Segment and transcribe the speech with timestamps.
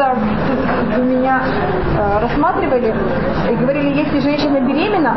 [0.00, 0.18] как-то
[0.98, 1.42] у меня
[1.96, 2.94] э, рассматривали
[3.50, 5.16] и говорили, если женщина беременна,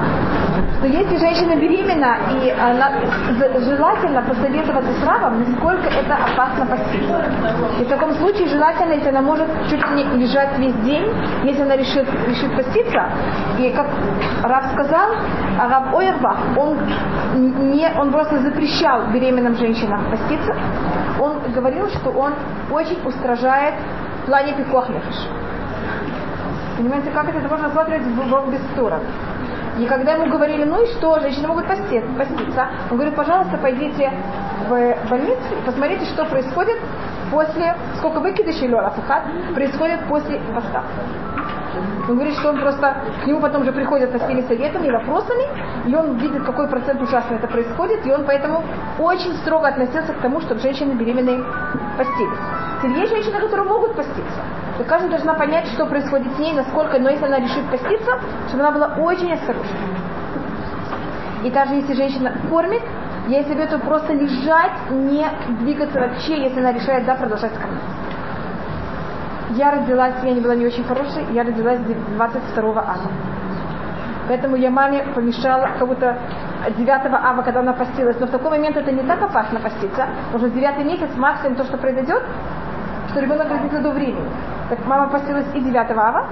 [0.81, 2.91] то если женщина беременна, и она
[3.59, 7.25] желательно посоветоваться с Равом, насколько это опасно поститься.
[7.79, 11.09] И в таком случае желательно, если она может чуть не лежать весь день,
[11.43, 13.09] если она решит, решит поститься,
[13.59, 13.87] и как
[14.43, 15.09] Рав сказал,
[15.59, 16.77] а Рав Ойербах, он,
[17.71, 20.53] не, он просто запрещал беременным женщинам поститься,
[21.19, 22.33] он говорил, что он
[22.71, 23.75] очень устражает
[24.23, 24.87] в плане пикох
[26.77, 29.03] Понимаете, как это, можно рассматривать в обе стороны.
[29.79, 34.11] И когда ему говорили, ну и что, женщины могут поститься, поститься он говорит, пожалуйста, пойдите
[34.67, 36.77] в больницу и посмотрите, что происходит
[37.31, 40.83] после, сколько выкидышей Лора Фухат происходит после поста.
[42.07, 45.43] Он говорит, что он просто, к нему потом же приходят со всеми советами и вопросами,
[45.87, 48.63] и он видит, какой процент ужасно это происходит, и он поэтому
[48.99, 51.43] очень строго относился к тому, чтобы женщины беременные
[51.97, 52.62] постились.
[52.83, 54.41] Теперь есть женщины, которые могут поститься.
[54.77, 58.11] То каждая должна понять, что происходит с ней, насколько, но если она решит поститься,
[58.49, 59.77] чтобы она была очень осторожна.
[61.45, 62.81] И даже если женщина кормит,
[63.29, 65.25] я ей советую просто лежать, не
[65.61, 67.79] двигаться вообще, если она решает, да, продолжать кормить.
[69.51, 72.95] Я родилась, я не была не очень хорошей, я родилась 22 ава.
[74.27, 76.17] Поэтому я маме помешала кого-то
[76.77, 78.19] 9 ава, когда она постилась.
[78.19, 80.07] Но в такой момент это не так опасно поститься.
[80.33, 82.23] Уже в 9 месяц максимум то, что произойдет,
[83.13, 84.27] что ребенок родится до времени.
[84.69, 86.25] Так мама постилась и 9 ава,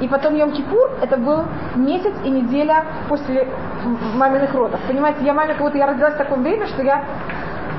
[0.00, 1.44] и потом Йом-Кипур, это был
[1.74, 3.48] месяц и неделя после
[4.14, 4.80] маминых родов.
[4.86, 7.02] Понимаете, я маме как будто я родилась в таком время, что я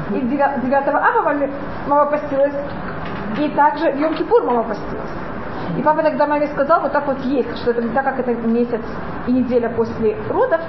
[0.09, 1.51] и 9 ава маме,
[1.87, 2.55] мама постилась,
[3.37, 5.11] и также Йом-Кипур мама постилась.
[5.77, 8.31] И папа тогда маме сказал, вот так вот есть, что это не так, как это
[8.33, 8.81] месяц
[9.27, 10.59] и неделя после родов,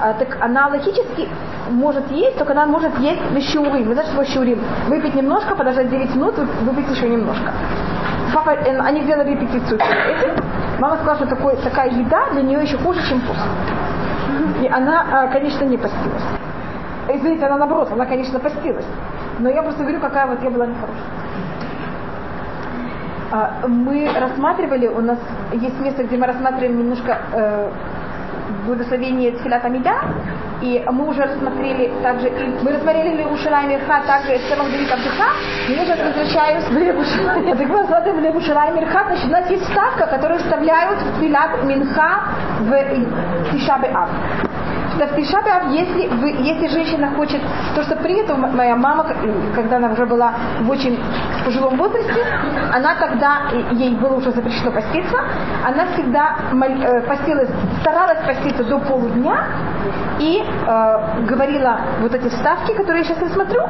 [0.00, 1.28] а, так она логически
[1.70, 3.88] может есть, только она может есть вещеурим.
[3.88, 4.60] Вы знаете, что вещеурим?
[4.88, 7.52] Выпить немножко, подождать 9 минут, выпить еще немножко.
[8.32, 10.42] Папа, э, они сделали репетицию этим.
[10.78, 13.40] Мама сказала, что такой, такая еда для нее еще хуже, чем пост.
[14.62, 16.22] И она, а, конечно, не постилась.
[17.08, 18.86] Извините, она наоборот, она, конечно, постилась.
[19.38, 21.04] Но я просто говорю, какая вот я была нехорошая.
[23.30, 25.18] А, мы рассматривали, у нас
[25.52, 27.70] есть место, где мы рассматриваем немножко э,
[28.68, 29.94] благословение Тфилат Амида,
[30.60, 32.30] и мы уже рассмотрели также,
[32.62, 35.30] мы рассмотрели Левушалай Мирха, также Эстемах Давид Абдуха,
[35.68, 37.56] и я сейчас возвращаюсь в Левушалай.
[37.56, 42.24] Так мы рассматриваем Левушалай Мирха, значит, у нас есть ставка, которую вставляют в Тфилат Минха
[42.60, 44.10] в Тишабе Ав
[44.98, 47.40] что в Тишабиав, если, вы, если женщина хочет,
[47.74, 49.06] то, что принято, моя мама,
[49.54, 50.98] когда она уже была в очень
[51.44, 52.24] пожилом возрасте,
[52.72, 53.42] она тогда,
[53.72, 55.18] ей было уже запрещено поститься,
[55.64, 57.48] она всегда э, постилась,
[57.80, 59.46] старалась поститься до полудня
[60.18, 63.62] и э, говорила вот эти вставки, которые я сейчас не смотрю,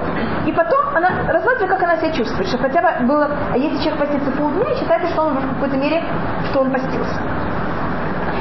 [0.46, 4.00] и потом она рассматривала, как она себя чувствует, что хотя бы было, а если человек
[4.00, 6.02] постится полдня, считается, что он в какой-то мере,
[6.50, 7.37] что он постился.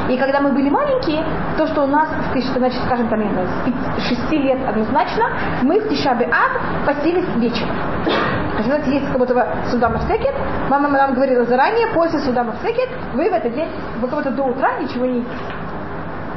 [0.09, 1.23] И когда мы были маленькие,
[1.57, 2.07] то, что у нас,
[2.55, 3.21] значит, скажем, там,
[3.97, 5.25] с 6 лет однозначно,
[5.63, 7.75] мы в Тишабе Ад постились вечером.
[8.63, 10.33] Знаете, есть как будто суда Мафсекет,
[10.69, 13.69] мама нам говорила заранее, после суда Мафсекет, вы в этот день,
[13.99, 15.35] вы как будто до утра ничего не едите.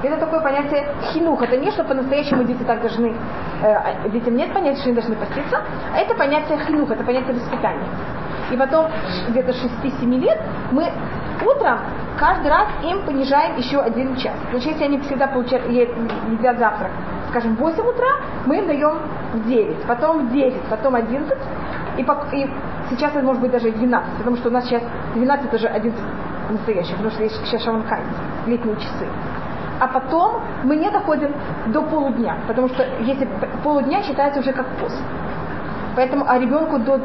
[0.02, 1.42] Это такое понятие хинух.
[1.42, 3.14] Это не что по-настоящему дети так должны,
[3.62, 5.60] э, детям нет понятия, что они должны поститься,
[5.94, 7.86] а это понятие хинух, это понятие воспитания.
[8.50, 8.86] И потом
[9.28, 10.40] где-то 6-7 лет
[10.72, 10.90] мы
[11.42, 11.78] утром
[12.18, 14.34] каждый раз им понижаем еще один час.
[14.50, 16.90] Значит, если они всегда получают, едят завтрак,
[17.30, 18.08] скажем, в 8 утра,
[18.46, 18.98] мы им даем
[19.32, 21.38] в 9, потом в 10, потом 11,
[21.96, 22.50] и, и
[22.90, 24.82] сейчас это может быть даже 12, потому что у нас сейчас
[25.14, 26.00] 12 это же 11
[26.50, 28.00] настоящих, потому что есть сейчас шаванкай,
[28.46, 29.06] летние часы.
[29.80, 31.32] А потом мы не доходим
[31.68, 33.26] до полудня, потому что если
[33.64, 35.00] полудня считается уже как пост.
[35.96, 37.00] Поэтому а ребенку до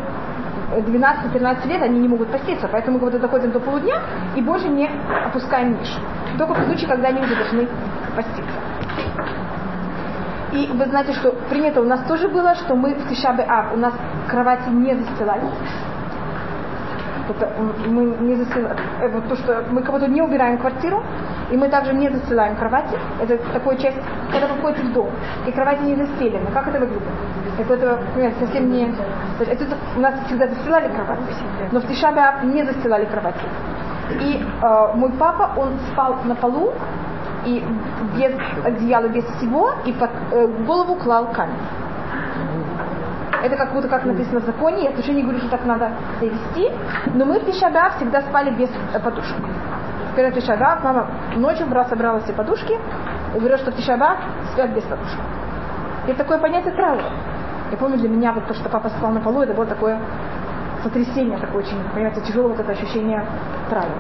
[0.79, 4.01] 12-13 лет они не могут поститься, поэтому мы доходим до полудня
[4.35, 4.89] и больше не
[5.25, 5.99] опускаем ниже.
[6.37, 7.67] Только в случае, когда они уже должны
[8.15, 8.59] поститься.
[10.51, 13.77] И вы знаете, что принято у нас тоже было, что мы в Тишабе Ав у
[13.77, 13.93] нас
[14.29, 15.43] кровати не застилали.
[17.87, 21.03] Мы не застилаем, э, вот то, что мы будто не убираем квартиру,
[21.51, 22.97] и мы также не застилаем кровати.
[23.21, 23.97] Это такая часть,
[24.31, 25.09] когда вы входите в дом,
[25.47, 26.47] и кровати не застелены.
[26.53, 27.03] Как это выглядит?
[27.57, 28.93] Это, это понимаете, совсем не...
[29.39, 29.65] Это,
[29.95, 31.33] у нас всегда застилали кровати,
[31.71, 33.45] но в Тишабе не застилали кровати.
[34.21, 36.73] И э, мой папа, он спал на полу,
[37.45, 37.63] и
[38.17, 38.33] без
[38.63, 41.55] одеяла, без всего, и под э, голову клал камень.
[43.45, 46.71] Это как будто как написано в законе, я тоже не говорю, что так надо довести,
[47.13, 49.37] но мы в Тишабе всегда спали без э, подушек.
[50.15, 54.17] Когда Тишабе мама ночью брала, собрала все подушки и говорила, что в Тишабе
[54.51, 55.19] спят без подушек.
[56.07, 57.03] Это такое понятие траура.
[57.69, 59.99] Я помню, для меня вот то, что папа спал на полу, это было такое
[60.81, 63.23] сотрясение такое очень, понимаете, тяжелое вот это ощущение
[63.69, 63.93] травмы.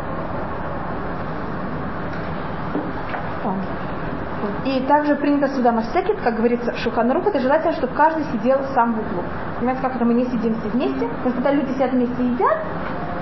[4.65, 8.99] И также принято сюда массекет, как говорится, шуханрух, это желательно, чтобы каждый сидел сам в
[8.99, 9.23] углу.
[9.57, 11.09] Понимаете, как это мы не сидим все вместе?
[11.23, 12.57] Но когда люди сидят вместе и едят,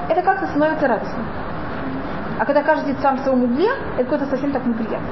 [0.10, 1.24] это как-то становится радостно.
[2.40, 5.08] А когда каждый сидит сам в своем угле, это какое-то совсем так неприятно.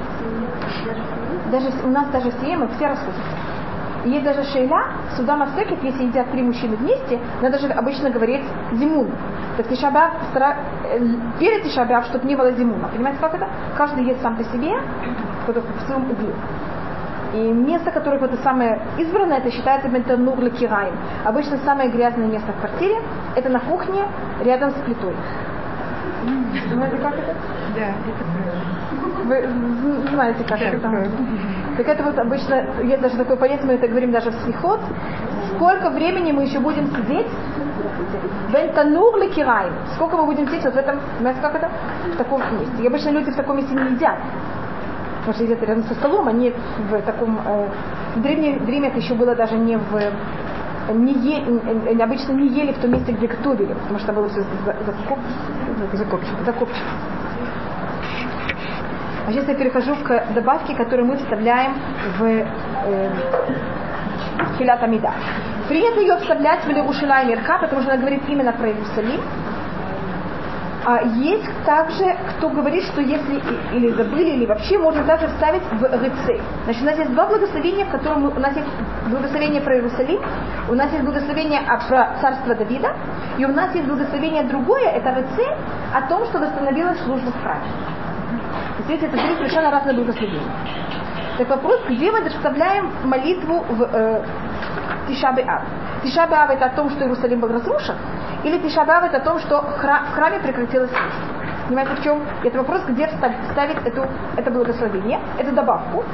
[1.50, 3.20] Даже у нас даже в семье мы все расходимся.
[4.04, 8.44] И есть даже шейла, суда массекет, если едят три мужчины вместе, надо же обычно говорить
[8.72, 9.10] зимун.
[9.56, 10.98] Так тишабав, э,
[11.38, 12.88] перед тишабав, чтобы не было зимуна.
[12.88, 13.48] Понимаете, как это?
[13.76, 14.72] Каждый ест сам по себе,
[15.46, 16.32] в своем углу.
[17.34, 20.94] И место, которое вот это самое избранное, это считается бентанур кираем.
[21.24, 22.96] Обычно самое грязное место в квартире
[23.36, 24.04] это на кухне
[24.44, 25.14] рядом с плитой.
[26.72, 27.34] Знаете, как это?
[27.74, 28.24] Да, это
[29.24, 31.08] Вы знаете, как это?
[31.76, 34.80] Так это вот обычно, есть даже такое понятие, мы это говорим даже в слихот.
[35.54, 37.28] Сколько времени мы еще будем сидеть?
[38.52, 39.72] Бентанур кираем.
[39.94, 41.70] Сколько мы будем сидеть вот в этом, знаете, как это?
[42.12, 42.82] В таком месте.
[42.82, 44.18] И обычно люди в таком месте не едят
[45.22, 46.52] потому что сидят рядом со столом, они
[46.90, 47.38] в таком...
[47.46, 47.68] Э,
[48.16, 50.12] в древнем Риме это еще было даже не в
[50.90, 54.42] не е, обычно не ели в том месте, где готовили, потому что было все
[54.84, 55.18] закоп,
[55.92, 56.44] закопчено.
[56.44, 56.88] закопчено.
[59.26, 61.74] А сейчас я перехожу к добавке, которую мы вставляем
[62.18, 63.10] в э,
[64.58, 65.12] филат амида.
[65.68, 69.20] Принято ее вставлять в Леушила и Мерха, потому что она говорит именно про Иерусалим.
[70.84, 73.40] А есть также, кто говорит, что если
[73.72, 76.42] или забыли, или вообще можно также вставить в РЦ.
[76.64, 78.66] Значит, у нас есть два благословения, в котором у нас есть
[79.08, 80.20] благословение про Иерусалим,
[80.68, 82.96] у нас есть благословение про царство Давида,
[83.38, 85.38] и у нас есть благословение другое, это РЦ,
[85.94, 87.62] о том, что восстановилась служба в храме.
[88.88, 90.42] Видите, это три совершенно разные благословения.
[91.38, 94.22] Так вопрос, где мы вставляем молитву в э,
[95.12, 95.62] Тишабе Ав?
[96.02, 97.96] Тишабе Ав это о том, что Иерусалим был разрушен,
[98.44, 99.78] или Тишабав это о том, что в
[100.14, 101.42] храме прекратилось есть.
[101.68, 102.22] Понимаете, в чем?
[102.44, 104.06] Это вопрос, где ставить эту,
[104.36, 106.04] это благословение, эту добавку.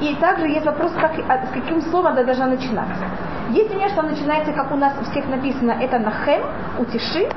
[0.00, 3.04] И также есть вопрос, как, а, с каким словом она должна начинаться.
[3.50, 6.42] Есть мнение, что начинается, как у нас у всех написано, это нахем,
[6.78, 7.28] утеши.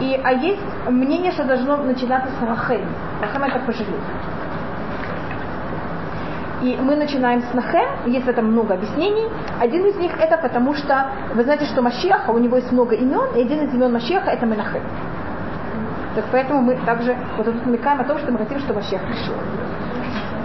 [0.00, 2.86] И, а есть мнение, что должно начинаться с рахем.
[3.20, 4.04] Рахем это пожалеть.
[6.62, 9.26] И мы начинаем с Нахем, есть в этом много объяснений.
[9.60, 13.34] Один из них это потому, что вы знаете, что Машеха, у него есть много имен,
[13.36, 14.82] и один из имен Машеха это Менахем.
[16.14, 19.34] Так поэтому мы также вот тут намекаем о том, что мы хотим, чтобы Машех пришел.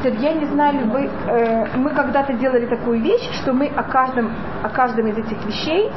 [0.03, 4.31] Я не знаю, вы, э, мы когда-то делали такую вещь, что мы о каждом,
[4.63, 5.91] о каждом из этих вещей,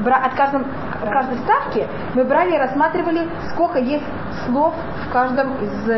[0.00, 0.64] бра, от каждом,
[1.08, 4.04] каждой ставки мы брали и рассматривали, сколько есть
[4.46, 4.74] слов
[5.06, 5.90] в каждом из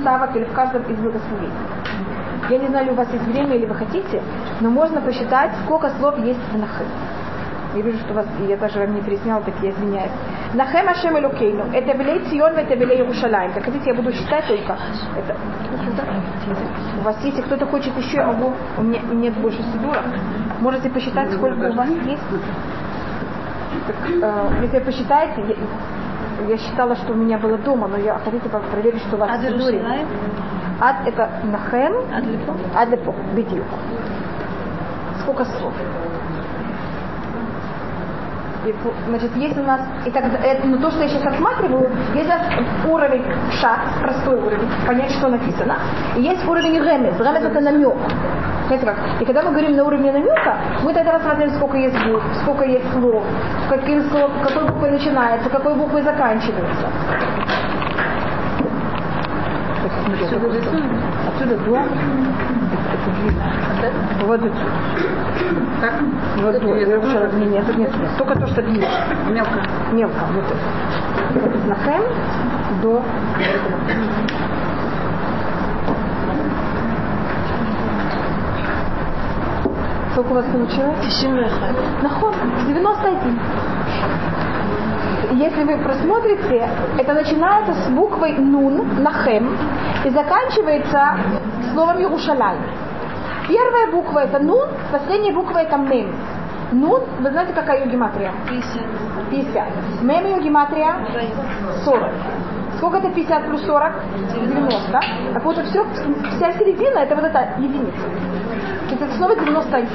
[0.00, 1.52] ставок или в каждом из благословений.
[2.48, 4.22] Я не знаю, ли у вас есть время или вы хотите,
[4.60, 6.86] но можно посчитать, сколько слов есть в Нахем.
[7.74, 10.10] Я вижу, что у вас, я даже вам не пересняла, так я извиняюсь.
[10.54, 11.66] Нахем Ашем Элокейну.
[11.72, 13.52] Это Белей Цион, это Белей Иерушалаем.
[13.52, 14.76] Так хотите, я буду считать только.
[15.16, 15.36] Это...
[16.98, 20.02] У вас, если кто-то хочет еще, я могу, у меня нет больше сидура.
[20.60, 22.22] Можете посчитать, сколько у вас есть.
[23.86, 25.54] Так, э, если посчитаете, я,
[26.48, 29.40] я считала, что у меня было дома, но я хотите проверить, что у вас Ад
[29.40, 29.82] в Сидуре.
[30.80, 32.56] Ад это Нахем, Адлипо.
[32.74, 33.76] Адлипо, Бедилку.
[35.22, 35.74] Сколько слов?
[39.08, 42.28] Значит, есть у нас, и тогда, это, ну, то, что я сейчас рассматриваю, есть у
[42.28, 42.42] нас
[42.86, 43.24] уровень
[43.60, 45.76] шат, простой уровень, понять, что написано.
[46.16, 47.18] И есть уровень ремес.
[47.18, 47.94] Ремес это намек.
[48.66, 48.96] Знаете как?
[49.20, 52.92] И когда мы говорим на уровне намека, мы тогда рассматриваем, сколько есть букв, сколько есть
[52.92, 53.24] слов,
[53.68, 56.86] каким слов, какой буквой начинается, какой буквой заканчивается.
[61.28, 62.59] Отсюда до.
[63.82, 64.26] Это.
[64.26, 64.56] Вот это.
[65.80, 65.94] Так?
[66.42, 66.76] Вот до.
[66.76, 68.10] Я уже не, нет, нет, нет.
[68.18, 68.86] Только то, что длинно.
[69.30, 69.60] Мелко.
[69.92, 70.24] Мелко.
[70.34, 71.44] Вот это.
[71.44, 72.02] Вот это на хэм
[72.82, 73.02] до
[80.12, 80.96] Сколько у вас получилось?
[81.22, 82.02] 91.
[82.02, 82.34] Наход,
[82.66, 83.40] 91.
[85.32, 89.56] Если вы просмотрите, это начинается с буквой нун, нахем,
[90.04, 91.16] и заканчивается
[91.72, 92.56] словом Иерушалай.
[93.50, 96.14] Первая буква это нун, последняя буква это мем.
[96.70, 98.32] Нун, вы знаете, какая ее гематрия?
[98.48, 98.82] 50.
[99.28, 100.02] 50.
[100.02, 100.94] Мем ее гематрия
[101.84, 102.10] 40.
[102.76, 103.92] Сколько это 50 плюс 40?
[104.34, 105.00] 90.
[105.34, 105.84] Так вот, все,
[106.36, 108.02] вся середина это вот эта единица.
[108.86, 109.88] То есть это снова 91.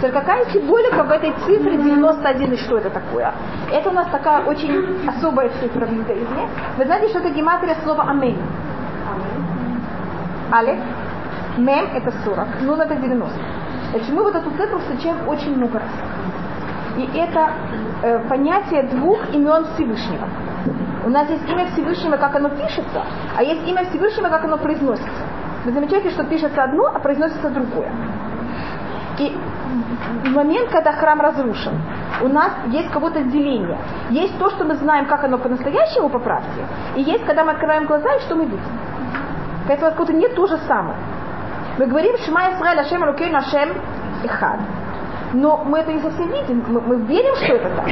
[0.00, 3.34] Только какая символика в этой цифре 91 и что это такое?
[3.70, 6.48] Это у нас такая очень особая цифра в иудаизме.
[6.78, 8.38] Вы знаете, что это гематрия слова амин?
[10.50, 10.78] Алиф.
[11.60, 12.62] Мем это 40.
[12.62, 13.38] Нун это 90.
[13.90, 15.90] Значит, мы вот эту цифру встречаем очень много раз.
[16.96, 17.50] И это
[18.02, 20.28] э, понятие двух имен Всевышнего.
[21.04, 23.04] У нас есть имя Всевышнего, как оно пишется,
[23.36, 25.22] а есть имя Всевышнего, как оно произносится.
[25.64, 27.90] Вы замечаете, что пишется одно, а произносится другое.
[29.18, 29.36] И
[30.24, 31.74] в момент, когда храм разрушен,
[32.22, 33.78] у нас есть кого-то деление.
[34.10, 37.86] Есть то, что мы знаем, как оно по-настоящему по правде, и есть, когда мы открываем
[37.86, 38.60] глаза, и что мы видим.
[39.66, 40.96] Поэтому как-то нет то же самое.
[41.80, 43.70] Мы говорим Шма Исраэль Ашем Рукейн Ашем
[44.22, 44.60] Эхад.
[45.32, 47.86] Но мы это не совсем видим, мы, мы верим, что это так.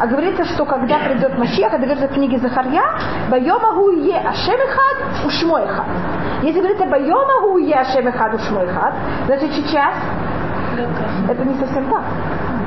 [0.00, 2.84] А говорится, что когда придет Машех, это говорится в книге Захарья,
[3.28, 5.86] Байомагу е Ашем Эхад, Ушмо Эхад.
[6.42, 8.94] Если говорится Байомагу е Ашем Эхад, Ушмо Эхад,
[9.26, 9.94] значит сейчас
[11.28, 12.04] это не совсем так.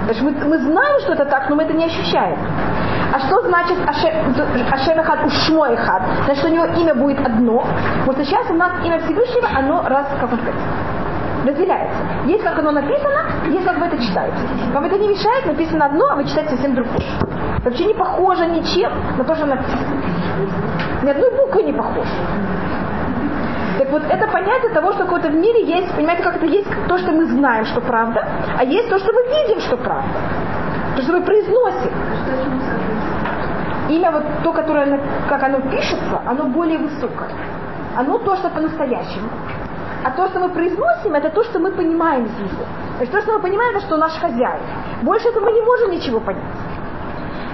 [0.05, 2.37] Значит, мы, мы знаем, что это так, но мы это не ощущаем.
[3.13, 6.01] А что значит Ашем Эхад Ушмо Эхад?
[6.25, 7.65] Значит, у него имя будет одно.
[8.05, 10.55] Вот сейчас у нас имя Всевышнего, оно раз, как он сказать,
[11.45, 11.97] разделяется.
[12.25, 14.37] Есть как оно написано, есть как вы это читаете.
[14.73, 17.05] Вам это не мешает, написано одно, а вы читаете совсем другое.
[17.63, 20.01] Вообще не похоже ничем на то, что написано.
[21.03, 22.09] Ни одной буквы не похоже.
[23.93, 27.11] Вот, это понятие того, что какое-то в мире есть, понимаете, как это есть то, что
[27.11, 30.09] мы знаем, что правда, а есть то, что мы видим, что правда.
[30.95, 31.91] То, что мы произносим.
[33.89, 37.29] Имя вот то, которое, как оно пишется, оно более высокое.
[37.95, 39.29] Оно то, что по-настоящему.
[40.03, 42.65] А то, что мы произносим, это то, что мы понимаем из него.
[42.97, 44.63] То есть то, что мы понимаем, это что наш хозяин.
[45.03, 46.41] Больше этого мы не можем ничего понять.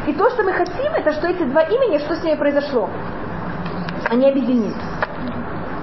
[0.07, 2.89] И то, что мы хотим, это что эти два имени, что с ними произошло?
[4.09, 4.88] Они объединились.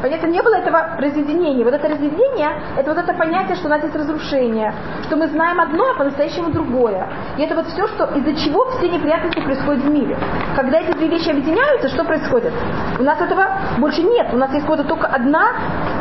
[0.02, 1.64] Понятно, не было этого разъединения.
[1.64, 4.72] Вот это разъединение, это вот это понятие, что у нас есть разрушение,
[5.04, 7.08] что мы знаем одно, а по-настоящему другое.
[7.38, 10.16] И это вот все, что из-за чего все неприятности происходят в мире.
[10.54, 12.52] Когда эти две вещи объединяются, что происходит?
[12.98, 13.46] У нас этого
[13.78, 14.28] больше нет.
[14.32, 15.52] У нас есть вот только одна,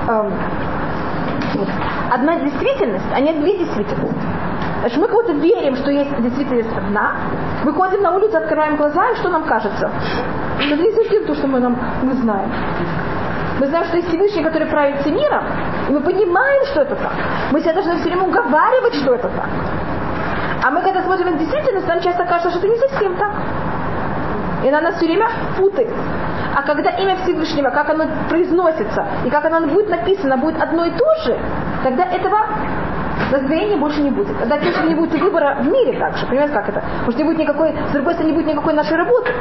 [0.09, 0.33] эм,
[2.11, 4.25] одна действительность, а нет две действительности.
[4.81, 7.15] Значит, мы кого-то верим, что есть действительность одна,
[7.63, 9.89] выходим на улицу, открываем глаза, и что нам кажется?
[10.59, 12.51] Это совсем то, что мы, нам, мы знаем.
[13.59, 15.43] Мы знаем, что есть Всевышний, который правит миром,
[15.88, 17.13] и мы понимаем, что это так.
[17.51, 19.50] Мы себя должны все время уговаривать, что это так.
[20.63, 23.31] А мы, когда смотрим на действительность, нам часто кажется, что это не совсем так.
[24.63, 25.93] И она нас все время путает.
[26.55, 30.91] А когда имя Всевышнего, как оно произносится, и как оно будет написано, будет одно и
[30.91, 31.38] то же,
[31.83, 32.39] тогда этого
[33.31, 34.38] раздвоения больше не будет.
[34.39, 36.25] Тогда, конечно, не будет выбора в мире также.
[36.25, 36.83] Понимаете, как это?
[37.05, 39.31] Может, не будет никакой, с другой стороны, не будет никакой нашей работы.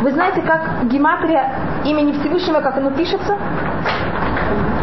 [0.00, 1.50] Вы знаете, как гематрия
[1.84, 3.36] имени Всевышнего, как оно пишется?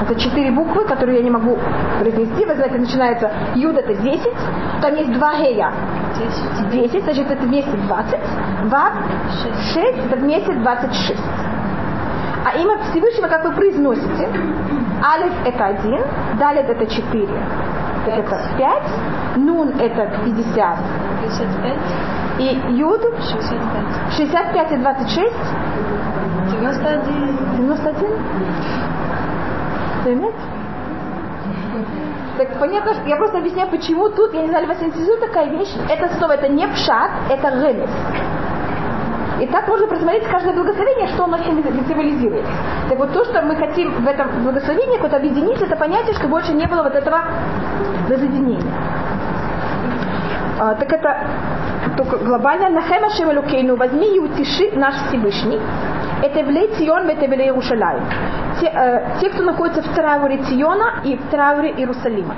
[0.02, 1.58] Это четыре буквы, которые я не могу
[2.00, 2.46] произнести.
[2.46, 4.30] Вы знаете, начинается Юд это 10,
[4.82, 5.72] там есть два гея.
[6.70, 6.92] 10.
[6.92, 8.20] 10, значит это вместе 20.
[8.66, 8.94] Вав
[9.44, 11.20] 6, 6 это вместе 26.
[12.46, 14.28] А имя Всевышнего, как вы произносите,
[15.04, 16.02] Алиф это один,
[16.38, 17.28] Далит это 4,
[18.08, 18.84] это 5,
[19.38, 20.78] Нун это 50.
[21.22, 21.78] 55.
[22.40, 24.18] И Юд 65.
[24.18, 25.34] 65 и 26
[26.52, 27.58] 91.
[27.58, 28.10] 91?
[30.04, 30.38] Понимаете?
[32.38, 35.70] Так понятно, что я просто объясняю, почему тут, я не знаю, вас интересует такая вещь,
[35.88, 37.90] это слово, это не пшат, это ремес.
[39.40, 42.46] И так можно просмотреть каждое благословение, что оно символизирует.
[42.90, 46.54] Так вот то, что мы хотим в этом благословении вот объединить, это понятие, что больше
[46.54, 47.22] не было вот этого
[48.10, 48.72] разъединения.
[50.63, 51.17] А, так это
[51.98, 52.70] только глобально.
[52.70, 55.60] Нахема Шемалукейну, возьми и утеши наш Всевышний.
[56.22, 58.00] Это Евлей Цион, это Евлей Иерушалай.
[58.62, 62.36] Те, э, те, кто находится в трауре Циона и в трауре Иерусалима.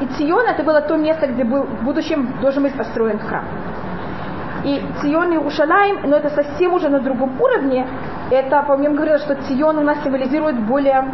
[0.00, 3.44] И Цион это было то место, где был, в будущем должен быть построен храм.
[4.62, 7.88] И Цион и Иерушалаем, но это совсем уже на другом уровне.
[8.30, 11.04] Это, по мне говорилось, что Цион у нас символизирует более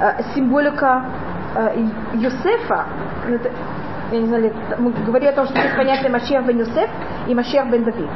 [0.00, 1.04] э, символика
[1.54, 2.86] э, Юсефа.
[4.10, 6.88] Я не знаю, мы говорили о том, что есть понятие Машех бен Юсеф
[7.26, 8.08] и Машех бен Давид.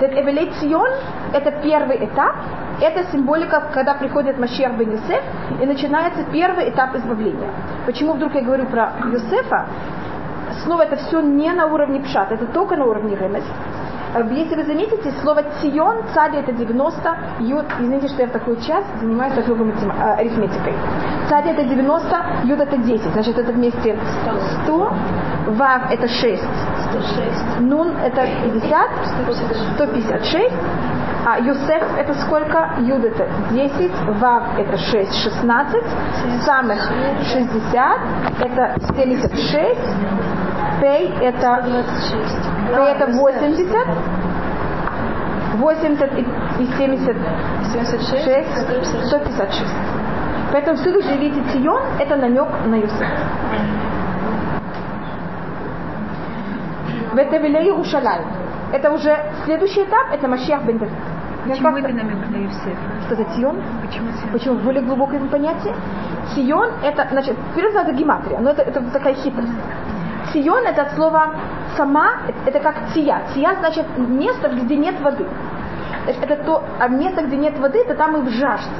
[0.00, 0.90] Эвелей Цион–
[1.32, 2.36] это первый этап,
[2.80, 5.22] это символика, когда приходит Машех бен Юсеф,
[5.60, 7.50] и начинается первый этап избавления.
[7.86, 9.66] Почему вдруг я говорю про Юсефа?
[10.64, 13.44] Снова это все не на уровне пшат, это только на уровне ремес.
[14.14, 18.84] Если вы заметите, слово Цион, царь это 90, юд, извините, что я в такой час
[19.00, 19.54] занимаюсь такой
[20.18, 20.74] арифметикой.
[21.30, 23.98] Царь это 90, юд это 10, значит это вместе
[24.64, 24.92] 100,
[25.56, 26.42] вав это 6,
[26.90, 27.60] 106.
[27.60, 28.90] нун это 50,
[29.76, 30.52] 156,
[31.24, 32.74] а Юсеф это сколько?
[32.80, 35.84] Юд это 10, Вав это 6, 16,
[36.44, 36.80] самых
[37.32, 38.00] 60,
[38.40, 39.80] это 76,
[40.80, 42.51] Пей это, 26.
[42.68, 43.86] Пей это 80,
[45.58, 47.16] 80 и 70,
[47.72, 48.24] 76.
[48.24, 49.70] 6, 156.
[50.52, 53.08] Поэтому всюду, где видите Сион, это намек на Юсеф.
[57.14, 58.24] Ветевеле Иерушалайм.
[58.72, 60.94] Это уже следующий этап, это Машиах бен Давид.
[61.46, 62.76] Почему именно Мегдала Юсефа?
[63.06, 63.62] Что это Сион?
[63.84, 64.32] Почему Сион?
[64.32, 64.54] Почему?
[64.60, 65.74] Более глубокое понятие.
[66.34, 69.52] Сион это, значит, первое это гематрия, но это, это такая хитрость.
[70.32, 71.34] Сион это от слова
[71.76, 73.22] сама, это как ция.
[73.34, 75.26] Ция значит место, где нет воды.
[76.06, 78.70] Это то, а место, где нет воды, это там и в жажде.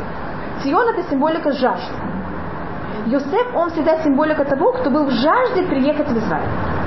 [0.62, 1.94] Сион это символика жажды.
[3.06, 6.81] Йосеф, он всегда символика того, кто был в жажде приехать в Израиль.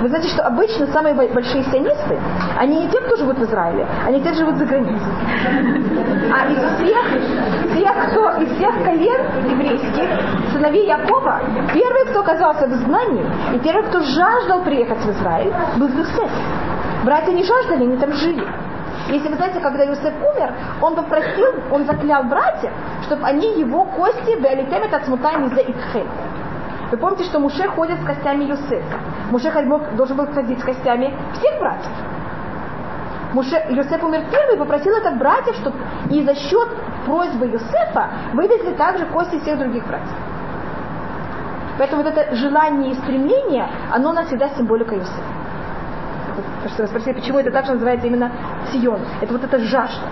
[0.00, 2.18] Вы знаете, что обычно самые большие сионисты,
[2.58, 5.12] они не те, кто живут в Израиле, они те, кто живут за границей.
[6.32, 11.40] А из всех, всех, кто, из всех колен еврейских, сыновей Якова,
[11.72, 13.24] первый, кто оказался в изгнании,
[13.54, 16.30] и первый, кто жаждал приехать в Израиль, был Юсеф.
[17.04, 18.46] Братья не жаждали, они там жили.
[19.08, 22.72] Если вы знаете, когда Юсеф умер, он попросил, он заклял братьев,
[23.02, 26.08] чтобы они его кости беалитем от смутаем из-за Икхель.
[26.94, 28.98] Вы помните, что Муше ходит с костями Юсефа.
[29.32, 29.50] Муше
[29.96, 31.90] должен был ходить с костями всех братьев.
[33.32, 35.76] Муше, Юсеф умер первый и попросил это братьев, чтобы
[36.10, 36.68] и за счет
[37.04, 40.14] просьбы Юсефа вывезли также кости всех других братьев.
[41.78, 45.18] Поэтому вот это желание и стремление, оно у нас всегда символика Юсефа.
[46.68, 48.30] Что вы спросили, почему это так называется именно
[48.70, 49.00] Сион?
[49.20, 50.06] Это вот эта жажда.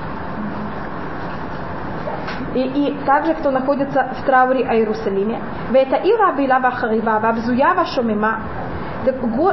[2.54, 5.40] И, и также, кто находится в трауре о Иерусалиме,
[5.70, 8.40] в это Ира Bila Бахарива, Бабзуя Вашомима,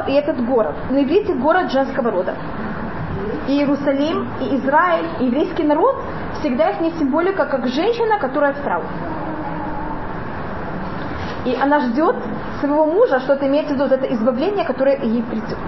[0.06, 2.34] и этот город, на иврите город женского рода.
[3.48, 5.96] И Иерусалим, и Израиль, и еврейский народ,
[6.40, 8.86] всегда их не символика, как женщина, которая в трауре.
[11.46, 12.16] И она ждет
[12.60, 15.58] своего мужа, что-то имеется в виду, это избавление, которое ей придет.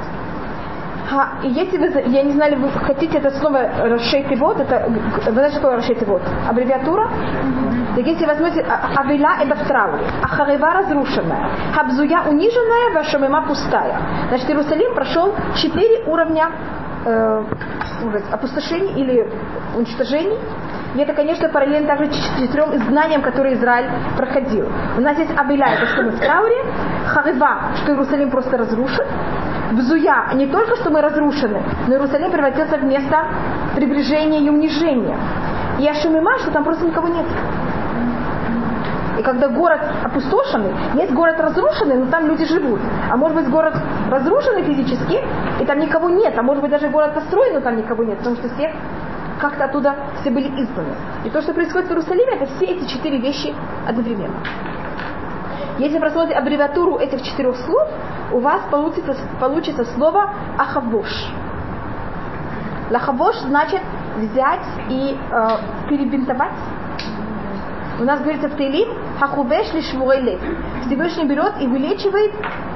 [1.15, 5.57] А, если вы, я не знаю, вы хотите это слово расшейте вот, это, вы знаете,
[5.57, 6.23] что такое расшейте вот?
[6.49, 7.05] Аббревиатура?
[7.05, 7.97] Mm-hmm.
[7.97, 8.65] Так если возьмете,
[8.97, 14.01] авила это в трауре, а харева разрушенная, хабзуя униженная, вашамима пустая.
[14.29, 16.51] Значит, Иерусалим прошел четыре уровня
[17.05, 17.45] э,
[18.33, 19.31] опустошений или
[19.77, 20.39] уничтожений.
[20.95, 24.67] И это, конечно, параллельно также четырем изгнаниям, которые Израиль проходил.
[24.97, 26.65] У нас есть Абиля, это что мы в трауре,
[27.07, 29.07] Харева, что Иерусалим просто разрушен,
[29.73, 33.25] Бзуя, не только что мы разрушены, но Иерусалим превратился в место
[33.75, 35.17] приближения и унижения.
[35.81, 37.27] И Ашумима, что там просто никого нет.
[39.19, 42.81] И когда город опустошенный, есть город разрушенный, но там люди живут.
[43.11, 43.75] А может быть город
[44.11, 45.21] разрушенный физически,
[45.61, 46.37] и там никого нет.
[46.37, 48.75] А может быть даже город построен, но там никого нет, потому что все
[49.41, 50.95] как-то оттуда все были изгнаны.
[51.25, 53.55] И то, что происходит в Иерусалиме, это все эти четыре вещи
[53.87, 54.37] одновременно.
[55.79, 57.89] Если просмотреть аббревиатуру этих четырех слов,
[58.33, 61.09] у вас получится, получится слово ахавош.
[62.91, 63.81] Лахавош значит
[64.19, 65.49] взять и э,
[65.89, 66.53] перебинтовать.
[68.01, 69.93] У нас говорится в Тейлим хахувеш лишь
[70.87, 72.33] Всевышний берет и вылечивает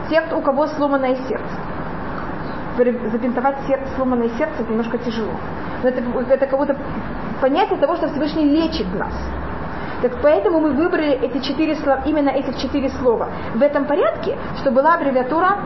[0.09, 3.11] тех, у кого сломанное сердце.
[3.11, 5.33] Забинтовать сердце, сломанное сердце это немножко тяжело.
[5.83, 6.77] Но это, это как то
[7.41, 9.15] понятие того, что Всевышний лечит нас.
[10.07, 14.77] Так поэтому мы выбрали эти четыре слова, именно этих четыре слова в этом порядке, чтобы
[14.77, 15.59] была аббревиатура,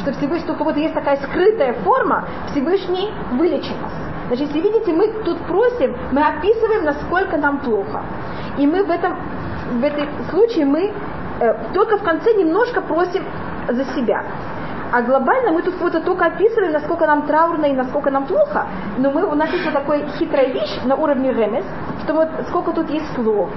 [0.00, 3.90] что Всевышний, у кого-то есть такая скрытая форма, Всевышний вылечит нас.
[4.28, 8.04] Значит, если видите, мы тут просим, мы описываем, насколько нам плохо.
[8.58, 9.16] И мы в этом,
[9.72, 10.92] в этом случае мы
[11.40, 13.24] э, только в конце немножко просим
[13.68, 14.22] за себя.
[14.92, 18.66] А глобально мы тут вот только описываем, насколько нам траурно и насколько нам плохо.
[18.98, 21.64] Но мы, у нас есть вот такая хитрая вещь на уровне ремес,
[22.04, 23.50] что вот сколько тут есть слов.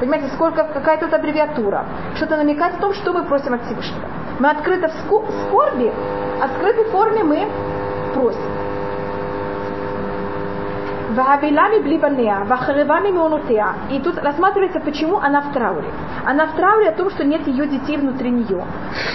[0.00, 1.86] Понимаете, сколько, какая тут аббревиатура.
[2.16, 4.06] Что-то намекает о том, что мы просим от Всевышнего.
[4.38, 5.90] Мы открыто в скорби,
[6.42, 7.48] а в скрытой форме мы
[8.12, 8.40] просим.
[11.14, 13.68] Вахавилами блибанея, вахаревами мионутея.
[13.90, 15.88] И тут рассматривается, почему она в трауре.
[16.26, 18.64] Она в трауре о том, что нет ее детей внутри нее.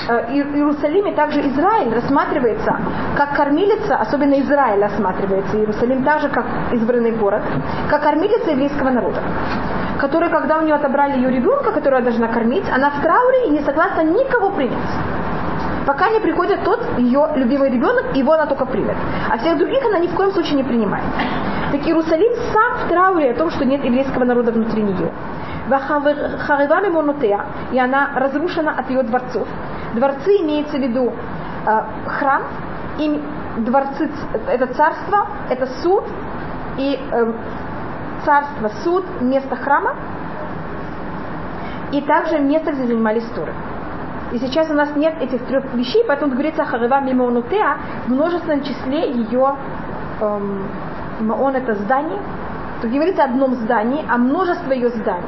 [0.08, 2.76] Э, в Иерусалиме также Израиль рассматривается
[3.16, 7.44] как кормилица, особенно Израиль рассматривается, Иерусалим также как избранный город,
[7.90, 9.22] как кормилица еврейского народа
[10.02, 13.50] которая, когда у нее отобрали ее ребенка, которую она должна кормить, она в трауре и
[13.52, 14.92] не согласна никого принять
[15.86, 18.96] пока не приходит тот ее любимый ребенок, его она только примет.
[19.30, 21.04] А всех других она ни в коем случае не принимает.
[21.72, 25.12] Так Иерусалим сам в трауре о том, что нет еврейского народа внутри нее.
[27.72, 29.48] И она разрушена от ее дворцов.
[29.94, 31.12] Дворцы имеется в виду
[31.66, 32.44] э, храм,
[33.00, 33.22] и
[33.58, 34.10] дворцы
[34.48, 36.04] это царство, это суд,
[36.78, 37.34] и э,
[38.26, 39.96] царство, суд, место храма,
[41.92, 43.54] и также место, где занимались туры.
[44.32, 49.12] И сейчас у нас нет этих трех вещей, поэтому говорится Харива Мимонутеа в множественном числе
[49.12, 49.56] ее
[50.22, 50.68] эм,
[51.56, 52.22] это здание.
[52.82, 55.28] Тут говорится о одном здании, а множество ее зданий.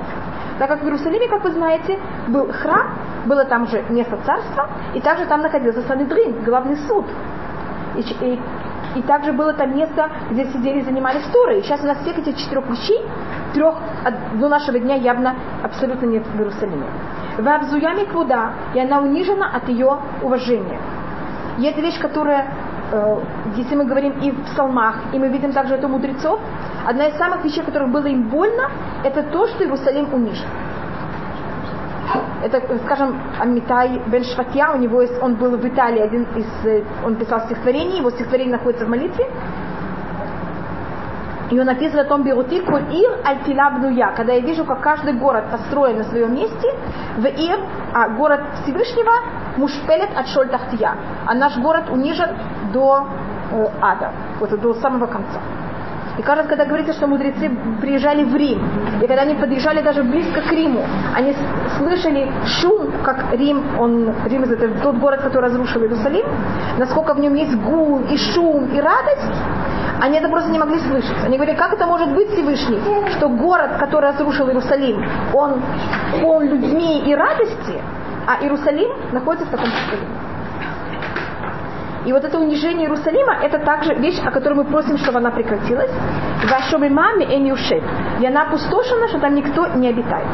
[0.57, 5.01] Так как в Иерусалиме, как вы знаете, был храм, было там же место царства, и
[5.01, 7.05] также там находился Санедрин, главный суд.
[7.95, 8.39] И, и,
[8.95, 11.61] и также было там место, где сидели и занимались Торой.
[11.63, 12.99] Сейчас у нас всех этих четырех вещей,
[13.53, 13.75] трех
[14.33, 16.85] до нашего дня явно абсолютно нет в Иерусалиме.
[17.37, 20.79] В Абзуяме Квуда, и она унижена от ее уважения.
[21.57, 22.47] И это вещь, которая,
[22.91, 23.17] э,
[23.55, 26.39] если мы говорим и в псалмах, и мы видим также это у мудрецов,
[26.85, 28.69] одна из самых вещей, которых было им больно,
[29.03, 30.47] это то, что Иерусалим унижен.
[32.43, 34.23] Это, скажем, Амитай Бен
[34.73, 38.57] у него есть, он был в Италии, один из, э, он писал стихотворение, его стихотворение
[38.57, 39.25] находится в молитве,
[41.49, 45.45] и он написано о том Берути Коль Ир Альтилабнуя, когда я вижу, как каждый город
[45.51, 46.67] построен на своем месте,
[47.17, 47.59] в Ир,
[47.93, 49.11] а город Всевышнего,
[49.55, 52.35] Мушпелет от Шольтахтия, а наш город унижен
[52.73, 53.07] до
[53.51, 55.39] э, ада, вот до самого конца.
[56.17, 57.49] И кажется, когда говорится, что мудрецы
[57.81, 58.61] приезжали в Рим,
[59.01, 60.83] и когда они подъезжали даже близко к Риму,
[61.15, 61.35] они
[61.77, 66.25] слышали шум, как Рим, он, Рим это тот город, который разрушил Иерусалим,
[66.77, 69.41] насколько в нем есть гул и шум и радость,
[70.01, 71.17] они это просто не могли слышать.
[71.23, 72.79] Они говорили, как это может быть Всевышний,
[73.17, 75.61] что город, который разрушил Иерусалим, он
[76.11, 77.81] полон людьми и радости,
[78.27, 80.32] а Иерусалим находится в таком состоянии.
[82.05, 85.91] И вот это унижение Иерусалима, это также вещь, о которой мы просим, чтобы она прекратилась.
[86.49, 87.83] Вашоми маме юшет.
[88.19, 90.27] И она опустошена, что там никто не обитает.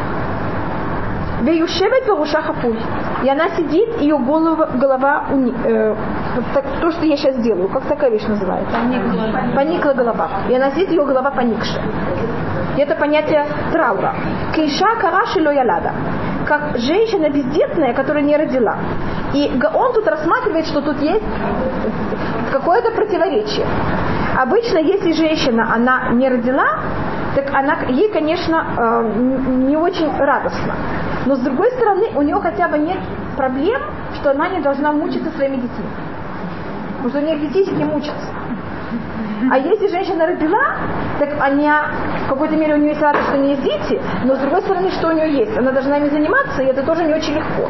[1.42, 2.78] Веюшевет варуша хапуй.
[3.24, 5.96] И она сидит, ее голова, голова уни, э,
[6.54, 8.72] так, то, что я сейчас делаю, как такая вещь называется?
[8.72, 9.56] Поникла.
[9.56, 10.30] Поникла голова.
[10.50, 11.84] И она сидит, ее голова поникшая.
[12.78, 14.16] И это понятие траура.
[14.54, 15.92] Кейша караши ялада.
[16.50, 18.76] Как женщина бездетная, которая не родила.
[19.36, 21.24] И он тут рассматривает, что тут есть
[22.52, 23.68] какое-то противоречие.
[24.36, 26.80] Обычно, если женщина, она не родила,
[27.36, 29.14] так она, ей, конечно, э,
[29.68, 30.74] не очень радостно.
[31.28, 32.98] Но с другой стороны, у нее хотя бы нет
[33.38, 33.82] проблем,
[34.16, 35.86] что она не должна мучиться своими детьми.
[36.98, 38.28] Потому что у нее детей не мучатся.
[39.52, 40.76] А если женщина родила,
[41.20, 41.92] так она,
[42.26, 44.62] в какой-то мере у нее есть радость, что у нее есть дети, но с другой
[44.62, 45.58] стороны, что у нее есть?
[45.58, 47.70] Она должна ими заниматься, и это тоже не очень легко.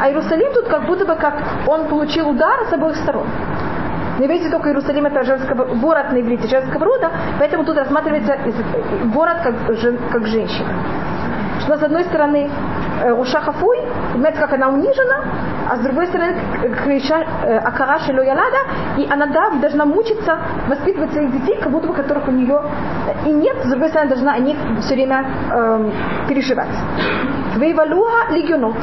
[0.00, 1.34] А Иерусалим тут как будто бы как
[1.66, 3.26] он получил удар с обоих сторон.
[4.18, 8.38] На иврите только Иерусалим это женского, город на иврите женского рода, поэтому тут рассматривается
[9.12, 9.54] город как,
[10.10, 10.68] как женщина.
[11.60, 12.48] Что с одной стороны
[13.02, 13.78] э, Уша Хафуй,
[14.12, 15.24] понимаете, как она унижена,
[15.70, 16.36] а с другой стороны
[16.84, 18.58] Криша э, Акара Шило Ялада,
[18.98, 22.60] и она да, должна мучиться, воспитывать своих детей, как будто бы которых у нее
[23.24, 25.90] и нет, с другой стороны должна о них все время э,
[26.28, 26.68] переживать.
[27.56, 28.76] Вейвалуха легионот.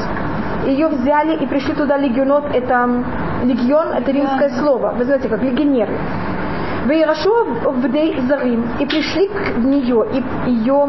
[0.66, 2.88] Ее взяли и пришли туда легионот, это
[3.44, 5.98] легион, это римское слово, вы знаете, как легионеры.
[6.84, 10.86] Вейрашу в Дей Зарим, и пришли к нее, и ее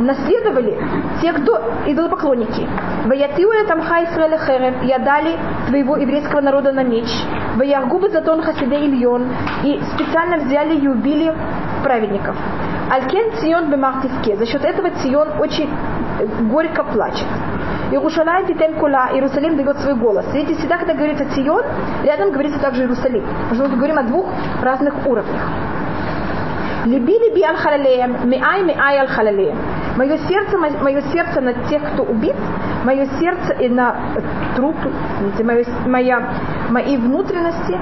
[0.00, 0.78] наследовали
[1.22, 2.68] те, кто идолопоклонники.
[3.06, 5.36] Ваятиуя там Хайсраэля Херем, и отдали
[5.68, 7.08] твоего еврейского народа на меч.
[7.56, 9.26] Ваяргубы затон Хасиде Ильон,
[9.64, 11.34] и специально взяли и убили
[11.82, 12.36] праведников.
[12.90, 14.36] Алькен Цион Бемартиске.
[14.36, 15.70] За счет этого Цион очень
[16.50, 17.26] горько плачет.
[17.90, 20.24] Иерушалай Титен Кула, Иерусалим дает свой голос.
[20.32, 21.64] Видите, всегда, когда говорится Цион,
[22.04, 23.24] рядом говорится также Иерусалим.
[23.48, 24.26] Потому что мы говорим о двух
[24.62, 25.42] разных уровнях.
[26.86, 29.56] Либи либи аль халалеем, миай миай аль халалеем.
[29.96, 32.36] Мое сердце, мое сердце на тех, кто убит,
[32.84, 33.96] мое сердце и на
[34.56, 34.76] труп,
[35.42, 36.32] мое, моя,
[36.70, 37.78] мои внутренности,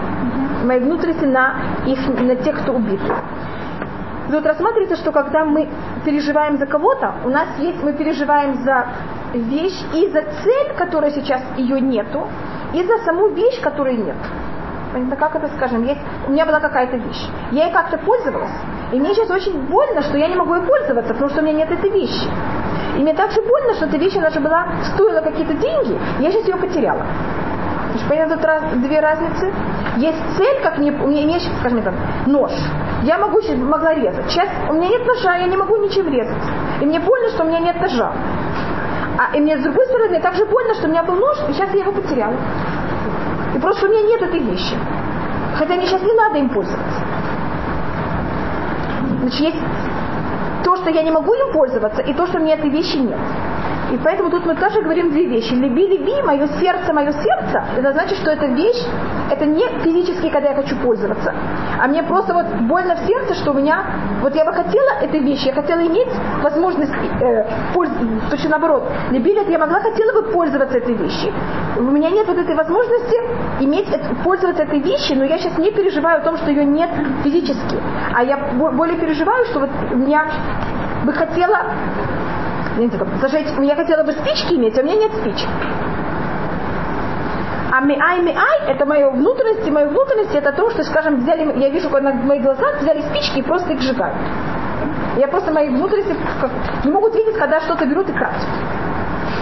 [0.65, 1.55] мои внутренности на,
[1.87, 3.01] их, на тех, кто убит.
[4.29, 5.69] И вот рассматривается, что когда мы
[6.05, 8.87] переживаем за кого-то, у нас есть, мы переживаем за
[9.33, 12.27] вещь и за цель, которая сейчас ее нету,
[12.75, 14.17] и за саму вещь, которой нет.
[14.93, 15.85] Понятно, как это скажем?
[15.85, 17.27] Есть, у меня была какая-то вещь.
[17.53, 18.53] Я ей как-то пользовалась.
[18.93, 21.59] И мне сейчас очень больно, что я не могу ей пользоваться, потому что у меня
[21.59, 22.29] нет этой вещи.
[22.97, 26.49] И мне также больно, что эта вещь, она же была, стоила какие-то деньги, я сейчас
[26.49, 27.05] ее потеряла.
[28.09, 29.53] Понятно, тут раз, две разницы.
[29.97, 31.95] Есть цель, как мне, у меня есть, скажем так,
[32.27, 32.53] нож.
[33.03, 34.31] Я могу, могла резать.
[34.31, 36.43] Сейчас у меня нет ножа, я не могу ничем резать.
[36.81, 38.13] И мне больно, что у меня нет ножа.
[39.19, 41.73] А и мне с другой стороны также больно, что у меня был нож, и сейчас
[41.75, 42.37] я его потеряла.
[43.55, 44.77] И просто у меня нет этой вещи.
[45.57, 47.01] Хотя мне сейчас не надо им пользоваться.
[49.21, 49.59] Значит, есть
[50.65, 53.19] то, что я не могу им пользоваться, и то, что у меня этой вещи нет.
[53.93, 55.55] И поэтому тут мы тоже говорим две вещи.
[55.55, 57.65] Люби, люби, мое сердце, мое сердце.
[57.79, 58.85] Это значит, что эта вещь,
[59.31, 61.35] это не физически, когда я хочу пользоваться.
[61.81, 63.85] А мне просто вот больно в сердце, что у меня,
[64.21, 66.09] вот я бы хотела этой вещи, я хотела иметь
[66.43, 68.85] возможность э, пользоваться, точно наоборот.
[69.11, 71.33] Любили это, я могла, хотела бы пользоваться этой вещью.
[71.79, 73.17] У меня нет вот этой возможности
[73.61, 73.89] иметь,
[74.23, 76.91] пользоваться этой вещью, но я сейчас не переживаю о том, что ее нет
[77.25, 77.77] физически.
[78.15, 80.27] А я более переживаю, что вот у меня
[81.05, 81.59] бы хотела
[83.21, 85.49] зажечь, я хотела бы спички иметь, а у меня нет спичек.
[87.71, 91.91] А миай миай это мое внутренности, мое внутренности это то, что, скажем, взяли, я вижу,
[91.91, 94.17] когда в моих глазах взяли спички и просто их сжигают.
[95.17, 96.51] Я просто мои внутренности как,
[96.85, 98.49] не могут видеть, когда что-то берут и красят.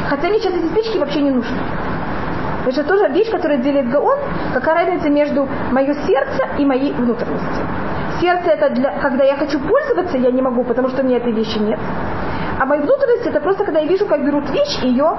[0.08, 1.56] Хотя мне сейчас эти спички вообще не нужны.
[2.66, 4.18] Это тоже вещь, которая делит Гаон,
[4.52, 7.62] какая разница между мое сердце и мои внутренности.
[8.20, 11.32] Сердце это для, когда я хочу пользоваться, я не могу, потому что у меня этой
[11.32, 11.78] вещи нет.
[12.58, 15.16] А мои внутренности это просто когда я вижу, как берут вещь и ее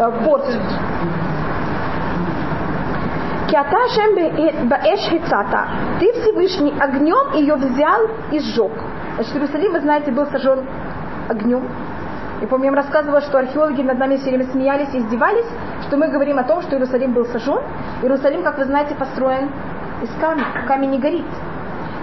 [0.00, 0.62] э, портят.
[3.50, 4.14] Киаташем
[4.96, 5.68] хицата.
[6.00, 8.72] Ты Всевышний огнем ее взял и сжег.
[9.14, 10.66] Значит, Иерусалим, вы знаете, был сожжен
[11.28, 11.64] огнем.
[12.42, 15.46] И помню, я вам рассказывала, что археологи над нами все время смеялись и издевались,
[15.86, 17.60] что мы говорим о том, что Иерусалим был сожжен.
[18.02, 19.50] Иерусалим, как вы знаете, построен
[20.02, 20.44] из камня.
[20.66, 21.26] Камень не горит.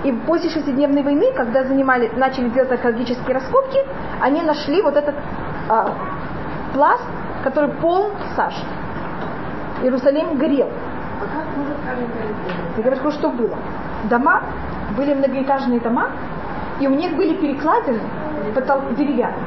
[0.04, 3.80] И после шестидневной войны, когда занимали, начали делать археологические раскопки,
[4.22, 5.16] они нашли вот этот
[5.70, 5.94] а,
[6.74, 7.04] пласт,
[7.44, 8.64] который полон сажи.
[9.82, 10.70] Иерусалим горел.
[12.78, 13.58] Я говорю, что было.
[14.10, 14.44] Дома,
[14.96, 16.12] были многоэтажные дома,
[16.80, 18.02] и у них были перекладины
[18.54, 19.46] потол- деревянные.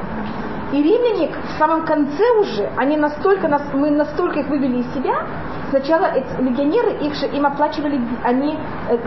[0.71, 5.23] И римляне в самом конце уже, они настолько, нас, мы настолько их вывели из себя,
[5.69, 8.57] сначала эти легионеры, их же им оплачивали, они,
[8.89, 8.97] э,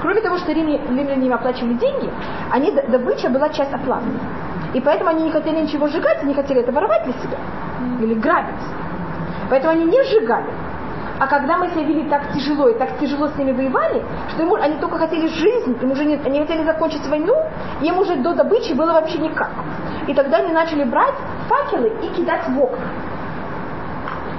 [0.00, 2.10] кроме того, что римляне, римляне им оплачивали деньги,
[2.50, 4.06] они, добыча была часть оплаты.
[4.74, 7.38] И поэтому они не хотели ничего сжигать, они хотели это воровать для себя.
[8.00, 8.62] Или грабить.
[9.50, 10.50] Поэтому они не сжигали.
[11.18, 14.56] А когда мы себя вели так тяжело и так тяжело с ними воевали, что ему,
[14.56, 17.36] они только хотели жизнь, им уже не, они хотели закончить войну,
[17.80, 19.50] им уже до добычи было вообще никак.
[20.08, 21.14] И тогда они начали брать
[21.48, 22.84] факелы и кидать в окна.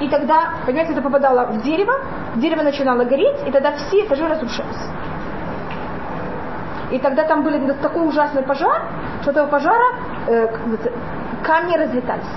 [0.03, 1.93] И тогда, понимаете, это попадало в дерево,
[2.35, 4.89] дерево начинало гореть, и тогда все этажи разрушались.
[6.91, 8.83] И тогда там был такой ужасный пожар,
[9.21, 9.95] что этого пожара
[10.27, 10.47] э,
[11.43, 12.27] камни разлетались.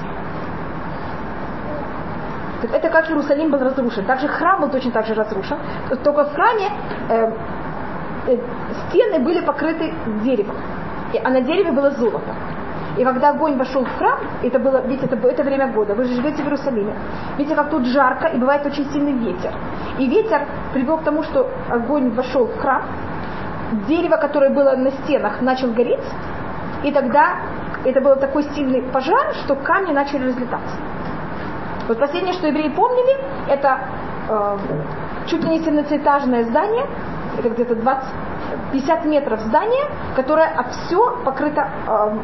[2.72, 4.05] Это как Иерусалим был разрушен.
[4.07, 5.59] Также храм был точно так же разрушен.
[6.05, 6.70] Только в храме
[7.09, 7.33] э,
[8.29, 8.38] э,
[8.88, 10.57] стены были покрыты деревом.
[11.24, 12.33] А на дереве было золото.
[12.96, 16.14] И когда огонь вошел в храм, это было, ведь это, это время года, вы же
[16.14, 16.94] живете в Иерусалиме.
[17.37, 19.52] Видите, как тут жарко, и бывает очень сильный ветер.
[19.98, 22.82] И ветер привел к тому, что огонь вошел в храм,
[23.87, 26.04] дерево, которое было на стенах, начал гореть,
[26.85, 27.37] и тогда
[27.85, 30.76] это был такой сильный пожар, что камни начали разлетаться.
[31.88, 33.16] Вот последнее, что евреи помнили,
[33.48, 33.78] это
[34.28, 34.59] э,
[35.26, 36.87] чуть ли не 17-этажное здание,
[37.38, 38.04] это где-то 20,
[38.72, 42.18] 50 метров здание, которое все покрыто э,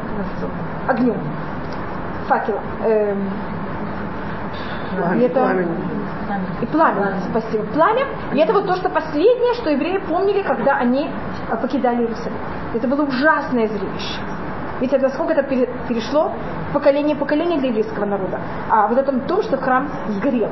[0.87, 1.17] огнем,
[2.27, 2.63] факелом.
[2.83, 3.15] Э,
[5.15, 5.65] и это...
[6.61, 7.63] И пламя, спасибо.
[7.73, 8.05] Пламя.
[8.33, 11.09] И это вот то, что последнее, что евреи помнили, когда они
[11.61, 12.37] покидали Иерусалим.
[12.73, 14.19] Это было ужасное зрелище.
[14.79, 16.31] Ведь это насколько это перешло
[16.73, 18.39] поколение поколение для еврейского народа.
[18.69, 20.49] А вот этом том, что храм сгорел.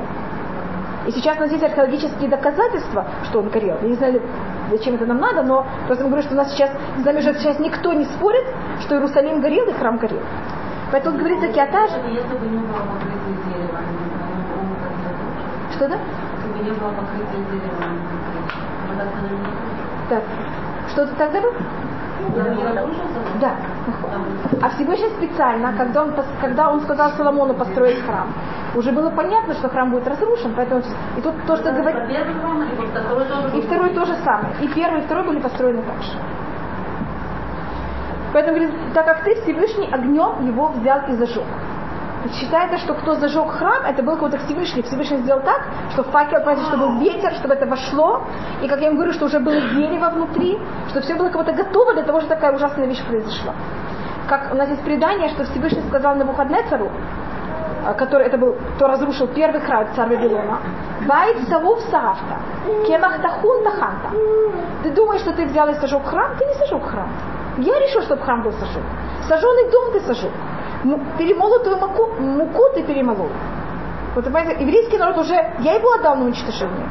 [1.06, 3.76] И сейчас у нас есть археологические доказательства, что он горел.
[3.82, 4.22] Я не знаю,
[4.72, 7.34] зачем это нам надо, но просто мы говорим, что у нас сейчас, с нами же
[7.34, 8.44] сейчас никто не спорит,
[8.80, 10.20] что Иерусалим горел и храм горел.
[10.90, 11.90] Поэтому говорится киатаж.
[12.08, 13.78] Если бы не было покрытия деревом,
[15.74, 15.98] Что да?
[16.58, 16.94] деревом,
[20.08, 20.22] Так.
[20.90, 21.54] Что-то тогда было?
[23.40, 23.56] Да.
[24.60, 28.32] А Всевышний специально, когда он, когда он сказал Соломону построить храм,
[28.74, 30.82] уже было понятно, что храм будет разрушен, поэтому
[31.16, 32.10] и тут то, что говорит...
[33.54, 34.54] И второй то же самое.
[34.60, 36.12] И первый, и второй были построены так же.
[38.32, 41.44] Поэтому говорит, так как ты Всевышний огнем его взял и зажег.
[42.30, 44.82] Считается, что кто зажег храм, это был какой-то Всевышний.
[44.82, 48.22] Всевышний сделал так, что факел, понимаете, чтобы был ветер, чтобы это вошло.
[48.62, 50.58] И как я им говорю, что уже было дерево внутри,
[50.88, 53.54] что все было как-то готово для того, чтобы такая ужасная вещь произошла.
[54.28, 56.90] Как у нас есть предание, что Всевышний сказал на Навуходнецару,
[57.98, 60.58] который это был, кто разрушил первый храм царь Вавилона.
[61.08, 62.38] Байт савув саавта,
[62.86, 64.10] кемах тахун таханта.
[64.84, 66.36] Ты думаешь, что ты взял и сожег храм?
[66.38, 67.08] Ты не сожег храм.
[67.58, 68.82] Я решил, чтобы храм был сожжен.
[69.28, 70.30] Сожженный дом ты сожег.
[71.18, 73.30] Перемолотую муку, муку ты перемолол.
[74.14, 76.88] Вот понимаете, еврейский народ уже, я его отдал на уничтожение.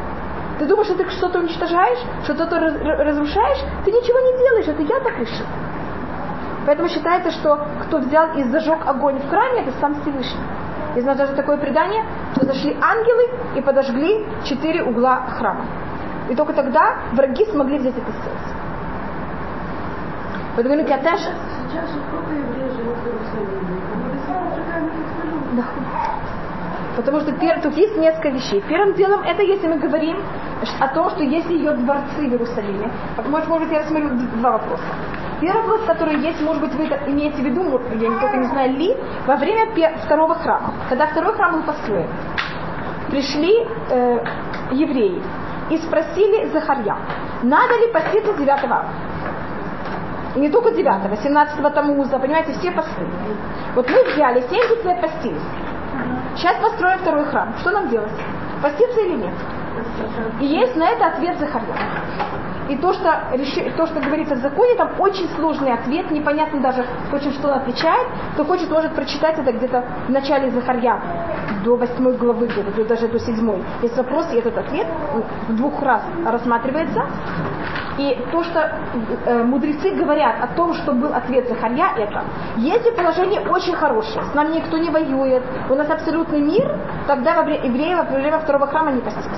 [0.60, 3.60] Ты думаешь, что ты что-то уничтожаешь, что что-то разрушаешь?
[3.84, 5.46] Ты ничего не делаешь, это я так решил.
[6.66, 10.42] Поэтому считается, что кто взял и зажег огонь в храме, это сам Всевышний.
[10.96, 15.66] Есть даже такое предание, что зашли ангелы и подожгли четыре угла храма.
[16.30, 18.56] И только тогда враги смогли взять это сердце.
[20.56, 21.51] Поэтому говорю.
[21.72, 23.82] Сейчас сколько евреев живет в Иерусалиме?
[25.56, 25.64] Да.
[26.98, 28.62] Потому что пер, тут есть несколько вещей.
[28.68, 30.18] Первым делом это если мы говорим
[30.80, 32.92] о том, что есть ее дворцы в Иерусалиме.
[33.26, 34.84] Может, может я рассмотрю два вопроса.
[35.40, 38.74] Первый вопрос, который есть, может быть, вы это имеете в виду, я только не знаю,
[38.74, 39.72] ли, во время
[40.04, 42.08] второго храма, когда второй храм был построен.
[43.10, 44.24] Пришли э,
[44.72, 45.24] евреи
[45.70, 46.98] и спросили Захарья,
[47.44, 48.86] надо ли поститься 9 ава.
[50.36, 53.06] Не только 9, 17 Тамуза, понимаете, все посты.
[53.76, 55.42] Вот мы взяли 70 лет постились.
[56.36, 57.54] Сейчас построим второй храм.
[57.60, 58.12] Что нам делать?
[58.62, 59.34] Поститься или нет?
[60.40, 61.76] И есть на это ответ Захарья.
[62.70, 63.22] И то что,
[63.78, 68.08] то, что говорится в законе, там очень сложный ответ, непонятно даже очень, что он отвечает.
[68.34, 71.00] Кто хочет, может прочитать это где-то в начале Захарья,
[71.64, 73.64] до восьмой главы, где-то даже до седьмой.
[73.82, 74.88] Есть вопрос, и этот ответ
[75.48, 77.06] в двух раз рассматривается.
[77.98, 78.72] И то, что
[79.26, 82.24] э, мудрецы говорят о том, что был ответ Захарья, это
[82.58, 86.74] если положение очень хорошее, с нами никто не воюет, у нас абсолютный мир,
[87.06, 89.30] тогда евреи во время второго храма не постится.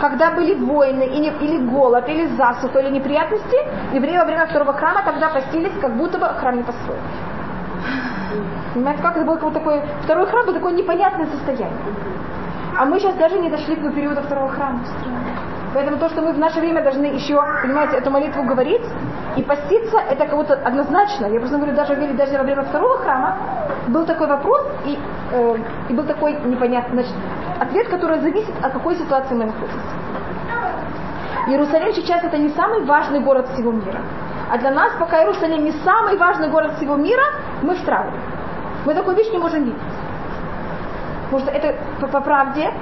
[0.00, 3.56] Когда были войны, или, или голод, или засуха, или неприятности,
[3.92, 7.00] евреи во время второго храма тогда постились, как будто бы храм не построен.
[8.74, 11.72] Понимаете, как это было вот такой, второй храм был такое непонятное состояние.
[12.76, 14.80] А мы сейчас даже не дошли до периода второго храма.
[15.74, 18.82] Поэтому то, что мы в наше время должны еще, понимаете, эту молитву говорить
[19.36, 21.26] и поститься, это кого-то однозначно.
[21.26, 23.36] Я просто говорю, даже, даже во время второго храма
[23.88, 24.98] был такой вопрос, и,
[25.32, 25.56] э,
[25.90, 27.14] и был такой непонятный, значит,
[27.60, 29.78] ответ, который зависит, от какой ситуации мы находимся.
[31.48, 34.00] Иерусалим сейчас это не самый важный город всего мира.
[34.50, 37.24] А для нас, пока Иерусалим не самый важный город всего мира,
[37.62, 38.18] мы в травме.
[38.84, 39.80] Мы такую вещь не можем видеть.
[41.24, 42.72] Потому что это, по, по правде,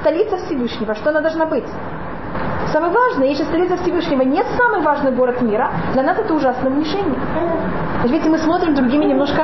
[0.00, 0.94] столица Всевышнего.
[0.94, 1.66] Что она должна быть?
[2.72, 7.18] Самое важное, если столица Всевышнего не самый важный город мира, для нас это ужасное унижение.
[8.04, 9.42] Видите, мы смотрим другими немножко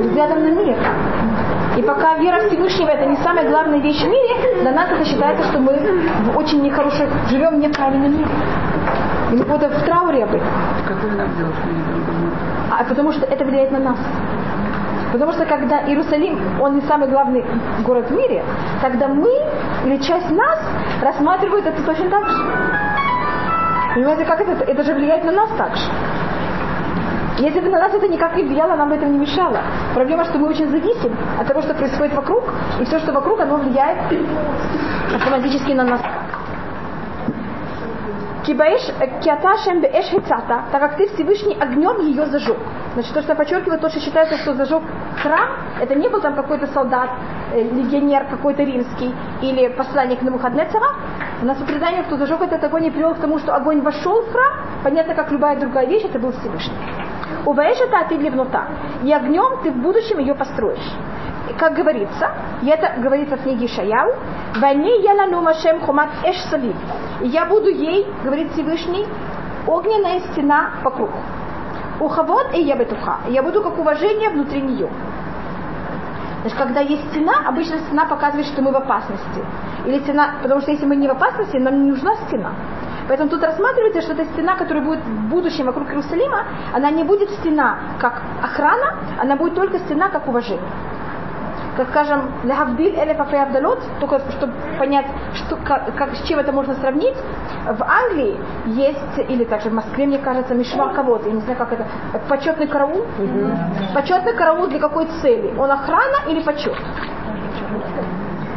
[0.00, 0.76] взглядом на мир.
[1.76, 5.44] И пока вера Всевышнего это не самая главная вещь в мире, для нас это считается,
[5.48, 8.30] что мы в очень нехороших, живем в неправильном мире.
[9.32, 10.48] И мы будем в трауре об этом.
[10.86, 11.54] Какой нам делать?
[12.70, 13.98] А потому что это влияет на нас.
[15.14, 17.44] Потому что когда Иерусалим, он не самый главный
[17.84, 18.42] город в мире,
[18.82, 19.30] тогда мы
[19.84, 20.58] или часть нас
[21.00, 22.42] рассматривают это точно так же.
[23.94, 24.64] Понимаете, как это?
[24.64, 25.84] Это же влияет на нас так же.
[27.38, 29.60] Если бы на нас это никак не влияло, нам бы это не мешало.
[29.94, 32.42] Проблема, что мы очень зависим от того, что происходит вокруг,
[32.80, 33.98] и все, что вокруг, оно влияет
[35.14, 36.00] автоматически на нас.
[38.44, 38.82] Кибаиш
[39.22, 42.58] киаташем беэш так как ты Всевышний огнем ее зажег.
[42.92, 44.82] Значит, то, что я подчеркиваю, то, что считается, что зажег
[45.22, 45.48] храм,
[45.80, 47.10] это не был там какой-то солдат,
[47.54, 50.86] э, легионер какой-то римский или посланник на Навуходнецера.
[51.42, 54.22] У нас в предании, кто зажег этот огонь и привел к тому, что огонь вошел
[54.22, 54.52] в храм,
[54.82, 56.76] понятно, как любая другая вещь, это был Всевышний.
[57.46, 58.66] Уваешь это ты ливнута.
[59.02, 60.92] И огнем ты в будущем ее построишь
[61.58, 62.30] как говорится,
[62.62, 64.14] и это говорится в книге Шаяу,
[64.56, 66.76] «Ване ялану машем хумат эш савив».
[67.20, 69.06] Я буду ей, говорит Всевышний,
[69.66, 71.10] огненная стена вокруг.
[72.00, 73.20] Ухавод и я бетуха.
[73.28, 74.90] Я буду как уважение внутри нее.
[76.40, 79.44] Значит, когда есть стена, обычно стена показывает, что мы в опасности.
[79.86, 82.52] Или стена, потому что если мы не в опасности, нам не нужна стена.
[83.08, 87.30] Поэтому тут рассматривается, что эта стена, которая будет в будущем вокруг Иерусалима, она не будет
[87.30, 90.68] стена как охрана, она будет только стена как уважение
[91.76, 96.74] как скажем, лягавдиль элеф Абдалот, только чтобы понять, что, как, как, с чем это можно
[96.74, 97.16] сравнить,
[97.66, 101.72] в Англии есть, или также в Москве, мне кажется, мишвар кого-то, я не знаю, как
[101.72, 101.86] это,
[102.28, 103.00] почетный караул.
[103.00, 103.94] Угу.
[103.94, 105.54] Почетный караул для какой цели?
[105.58, 106.76] Он охрана или почет?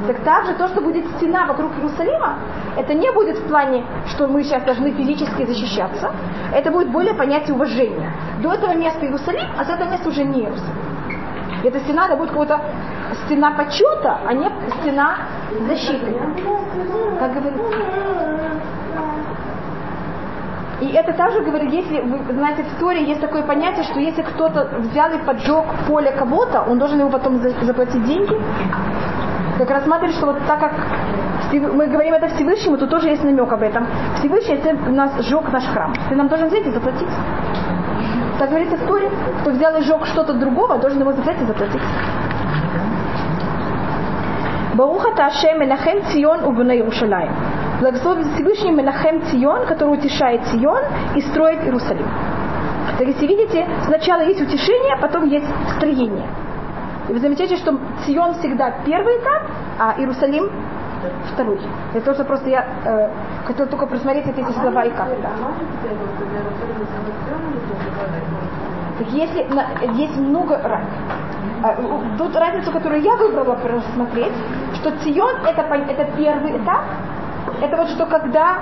[0.07, 2.37] Так также то, что будет стена вокруг Иерусалима,
[2.77, 6.11] это не будет в плане, что мы сейчас должны физически защищаться.
[6.53, 8.13] Это будет более понятие уважения.
[8.41, 10.86] До этого места Иерусалим, а с этого места уже не Иерусалим.
[11.63, 12.61] Эта стена это будет какая-то
[13.25, 14.49] стена почета, а не
[14.81, 15.17] стена
[15.67, 16.15] защиты.
[17.19, 17.63] Как говорится.
[20.79, 24.77] И это также говорит, если вы знаете в истории есть такое понятие, что если кто-то
[24.79, 28.39] взял и поджег поле кого-то, он должен ему потом заплатить деньги.
[29.57, 30.73] Как рассматривать, что вот так как
[31.51, 33.87] мы говорим это Всевышнему, то тоже есть намек об этом.
[34.19, 37.09] Всевышний, если нас сжег наш храм, ты нам должен взять и заплатить.
[38.39, 39.09] Так говорит история.
[39.41, 41.81] Кто взял и сжег что-то другого, должен ему взять и заплатить.
[44.75, 47.33] Баруха Таше Менахем Цион Убуна Иерушалаем.
[47.79, 50.83] Благословен Всевышний Менахем Цион, который утешает Цион
[51.15, 52.05] и строит Иерусалим.
[52.97, 56.27] Так если видите, сначала есть утешение, а потом есть строение.
[57.09, 59.43] И вы замечаете, что Цион всегда первый этап,
[59.79, 60.51] а Иерусалим
[61.33, 61.59] второй.
[61.93, 63.09] Это то, что просто я э,
[63.45, 65.07] хотела только просмотреть эти слова и как.
[68.97, 69.47] Так если
[69.93, 70.59] есть много
[71.63, 71.75] а,
[72.17, 74.33] тут разницу, которую я выбрала просмотреть,
[74.75, 76.83] что Цион это, это первый этап,
[77.61, 78.59] это вот что когда,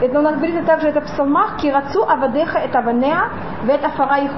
[0.00, 3.30] это у нас говорится также это в псалмах, кирацу авадеха это ванеа,
[3.62, 4.28] вет афара и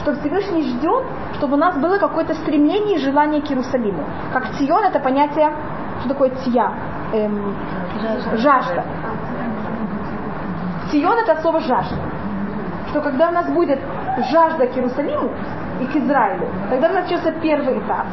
[0.00, 1.04] что Всевышний ждет,
[1.34, 4.02] чтобы у нас было какое-то стремление и желание к Иерусалиму.
[4.32, 5.52] Как Цион это понятие
[6.00, 6.72] Что такое тия?
[7.12, 7.54] Эм,
[8.36, 8.84] жажда.
[10.90, 11.96] Цион это от слова жажда.
[12.88, 13.78] Что когда у нас будет
[14.30, 15.30] жажда к Иерусалиму
[15.80, 18.06] и к Израилю, тогда у нас начнется первый этап.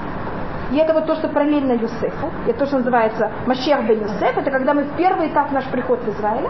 [0.72, 2.30] И это вот то, что параллельно Юсефу.
[2.46, 4.38] Это то, что называется Машех бен Юсеф.
[4.38, 6.48] Это когда мы в первый этап наш приход в Израиль,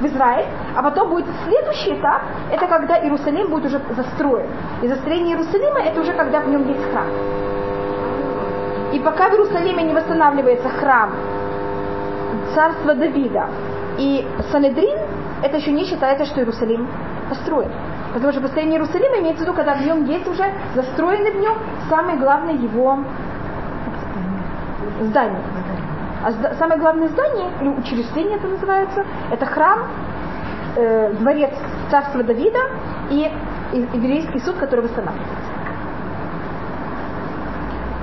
[0.00, 4.48] в Израиль, а потом будет следующий этап, это когда Иерусалим будет уже застроен.
[4.82, 7.06] И застроение Иерусалима это уже когда в нем есть храм.
[8.92, 11.10] И пока в Иерусалиме не восстанавливается храм
[12.54, 13.46] царства Давида
[13.98, 14.98] и Санедрин,
[15.42, 16.88] это еще не считается, что Иерусалим
[17.28, 17.70] построен.
[18.12, 21.54] Потому что построение Иерусалима имеется в виду, когда в нем есть уже застроены в нем
[21.88, 22.98] самые главные его
[25.02, 25.42] здания.
[26.22, 29.86] А самое главное здание, или учреждение это называется, это храм,
[30.76, 31.52] э, дворец
[31.90, 32.58] царства Давида
[33.10, 33.30] и
[33.72, 35.59] еврейский суд, который восстанавливается.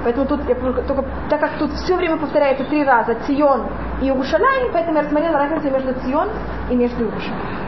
[0.08, 3.66] Поэтому тут, я только, так как тут все время повторяется три раза Цион
[4.00, 6.30] и Иерушалаем, поэтому я рассмотрела разницу между Цион
[6.70, 7.68] и между Иерушалаем.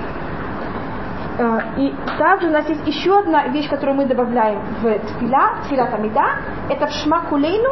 [1.37, 5.87] Э, И также у нас есть еще одна вещь, которую мы добавляем в тфиля, тфиля
[5.87, 6.25] тамида,
[6.69, 7.71] это в шма кулейну,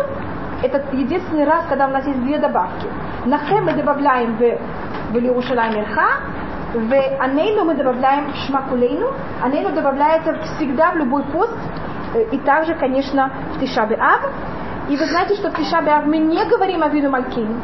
[0.61, 2.87] это единственный раз, когда у нас есть две добавки.
[3.23, 4.39] На хэ мы добавляем в,
[5.13, 6.09] в Иерушалаем Ирха,
[6.73, 11.55] в анейну мы добавляем в шма кулейну, анейну добавляется всегда в любой пост,
[12.23, 14.21] и также, конечно, в Тишабе Ав.
[14.89, 17.61] И вы знаете, что в Тишабе Ав мы не говорим о виду Малькин,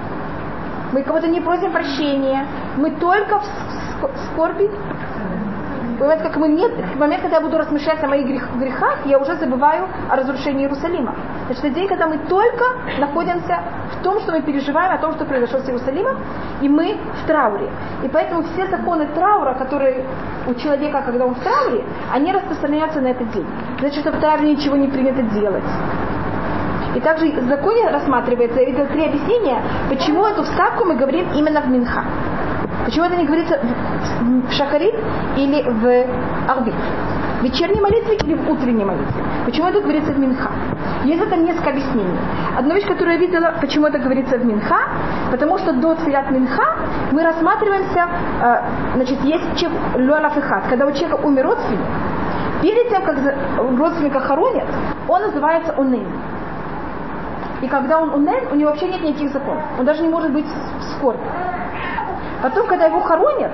[0.91, 2.45] мы кого-то не просим прощения,
[2.78, 4.70] мы только в ск- скорби
[5.98, 9.20] Понимаете, как мы нет, в момент, когда я буду размышлять о моих грех- грехах, я
[9.20, 11.16] уже забываю о разрушении Иерусалима.
[11.46, 12.66] Значит, это день, когда мы только
[13.00, 13.60] находимся
[13.91, 16.18] в том, что мы переживаем, о том, что произошло с Иерусалимом,
[16.62, 17.70] и мы в трауре.
[18.04, 20.06] И поэтому все законы траура, которые
[20.48, 21.84] у человека, когда он в трауре,
[22.14, 23.46] они распространяются на этот день.
[23.80, 25.64] Значит, что в трауре ничего не принято делать.
[26.96, 31.62] И также в законе рассматривается, я видела три объяснения, почему эту вставку мы говорим именно
[31.62, 32.04] в Минха.
[32.86, 34.95] Почему это не говорится в, Шахарит
[35.38, 36.73] или в Арбит?
[37.39, 39.23] В вечерней молитве или в утренней молитве?
[39.45, 40.49] Почему это говорится в Минха?
[41.03, 42.17] Есть это несколько объяснений.
[42.57, 44.79] Одна вещь, которую я видела, почему это говорится в Минха,
[45.31, 46.75] потому что до Тфилят Минха
[47.11, 48.07] мы рассматриваемся,
[48.41, 48.57] э,
[48.95, 50.34] значит, есть чек Луалаф
[50.69, 51.79] когда у человека умер родственник,
[52.61, 53.17] перед тем, как
[53.77, 54.67] родственника хоронят,
[55.07, 56.07] он называется Унейн.
[57.63, 59.63] И когда он унен, у него вообще нет никаких законов.
[59.79, 61.23] Он даже не может быть в скорби.
[62.44, 63.52] Потом, когда его хоронят,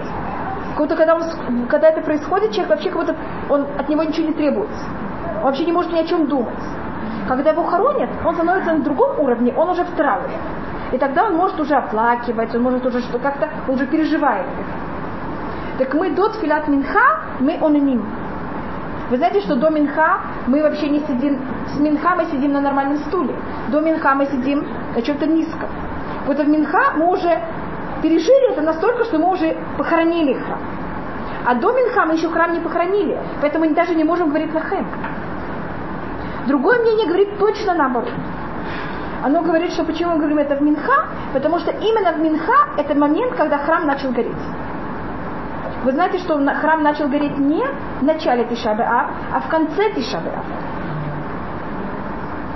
[0.75, 1.23] когда, он
[1.67, 3.15] когда это происходит, человек вообще как будто
[3.47, 4.83] он, от него ничего не требуется.
[5.37, 6.57] Он вообще не может ни о чем думать.
[7.27, 10.33] Когда его хоронят, он становится на другом уровне, он уже в трауре.
[10.91, 14.47] И тогда он может уже оплакивать, он может уже что как-то, он уже переживает.
[15.77, 18.03] Так мы до Тфилат Минха, мы онаним.
[19.11, 22.97] Вы знаете, что до Минха мы вообще не сидим, с Минха мы сидим на нормальном
[22.97, 23.35] стуле.
[23.67, 24.65] До Минха мы сидим
[24.95, 25.69] на чем-то низком.
[26.25, 27.39] Вот в Минха мы уже
[28.01, 30.59] пережили это настолько, что мы уже похоронили храм.
[31.45, 34.59] А до Минха мы еще храм не похоронили, поэтому мы даже не можем говорить на
[34.59, 34.85] хэм.
[36.47, 38.11] Другое мнение говорит точно наоборот.
[39.23, 42.95] Оно говорит, что почему мы говорим это в Минха, потому что именно в Минха это
[42.95, 44.33] момент, когда храм начал гореть.
[45.83, 47.63] Вы знаете, что храм начал гореть не
[47.99, 50.45] в начале Тишабе Ав, а в конце Тишабе Ав.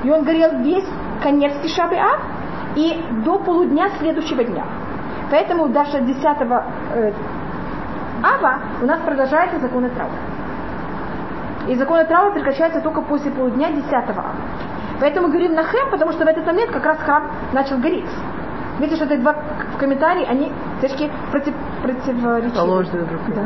[0.03, 0.87] И он горел весь
[1.21, 2.19] конец Тишабе Ав
[2.75, 4.65] и до полудня следующего дня.
[5.31, 7.13] Поэтому даже 10 э,
[8.23, 10.13] Ава у нас продолжается законы траура.
[11.67, 14.31] И законы траура прекращаются только после полудня 10 Ава.
[14.99, 18.09] Поэтому говорим на хэм, потому что в этот момент как раз храм начал гореть.
[18.79, 19.35] Видите, что эти два
[19.73, 20.51] в комментарии, они
[20.81, 21.53] точки против,
[21.83, 22.53] противоречивы.
[23.35, 23.43] Да.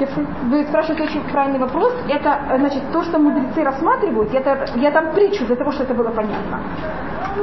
[0.00, 1.92] сказать, Вы спрашиваете очень правильный вопрос.
[2.08, 6.10] Это, значит, то, что мудрецы рассматривают, это, я там притчу для того, чтобы это было
[6.10, 6.60] понятно.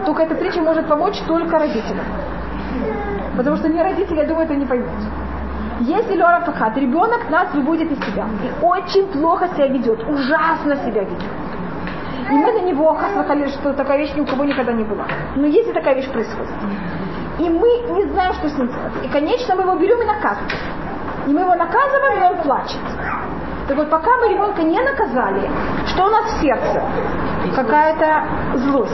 [0.05, 2.05] Только эта притча может помочь только родителям.
[3.37, 4.89] Потому что не родители, я думаю, это не поймут.
[5.81, 11.03] Если Лора Фахат, ребенок нас выводит из себя и очень плохо себя ведет, ужасно себя
[11.03, 11.31] ведет.
[12.29, 15.05] И мы на него хасвахали, что такая вещь ни у кого никогда не была.
[15.35, 16.51] Но если такая вещь происходит.
[17.41, 18.93] И мы не знаем, что с ним делать.
[19.03, 20.59] И, конечно, мы его берем и наказываем.
[21.25, 22.79] И мы его наказываем, и он плачет.
[23.67, 25.49] Так вот, пока мы ребенка не наказали,
[25.87, 26.83] что у нас в сердце?
[27.55, 28.93] Какая-то злость.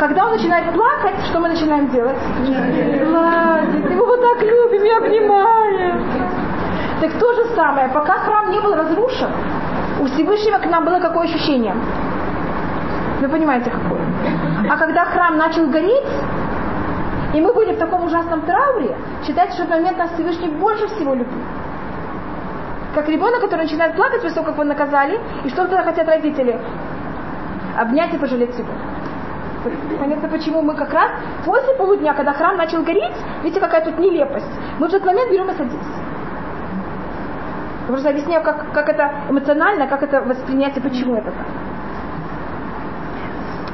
[0.00, 2.18] Когда он начинает плакать, что мы начинаем делать?
[2.40, 3.84] Гладить.
[3.84, 6.04] Мы его так любим и обнимаем.
[7.00, 9.30] Так то же самое, пока храм не был разрушен,
[10.00, 11.76] у Всевышнего к нам было какое ощущение?
[13.20, 14.00] Вы понимаете, какое?
[14.68, 16.06] А когда храм начал гореть,
[17.34, 20.86] и мы были в таком ужасном трауре, считается, что в этот момент нас Всевышний больше
[20.88, 21.32] всего любит.
[22.94, 26.60] Как ребенок, который начинает плакать после того, как его наказали, и что тогда хотят родители?
[27.78, 28.68] Обнять и пожалеть его.
[29.98, 31.10] Понятно, почему мы как раз
[31.44, 34.50] после полудня, когда храм начал гореть, видите, какая тут нелепость.
[34.78, 35.88] Мы в этот момент берем и садимся.
[37.82, 41.46] Я просто объясняю, как, как это эмоционально, как это воспринять и почему это так.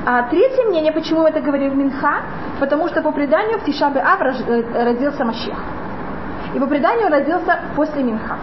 [0.08, 2.22] А третье мнение, почему это говорил Минха,
[2.60, 5.58] потому что по преданию в Тишабе Ав э, родился Машех.
[6.54, 8.36] И по преданию родился после Минха.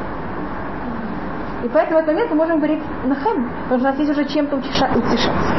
[1.63, 4.25] И поэтому в этот момент мы можем говорить Нахем, потому что у нас есть уже
[4.25, 5.53] чем-то утешаться.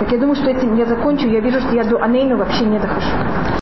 [0.00, 1.28] Так я думаю, что этим я закончу.
[1.28, 3.10] Я вижу, что я до Анейну вообще не дохожу.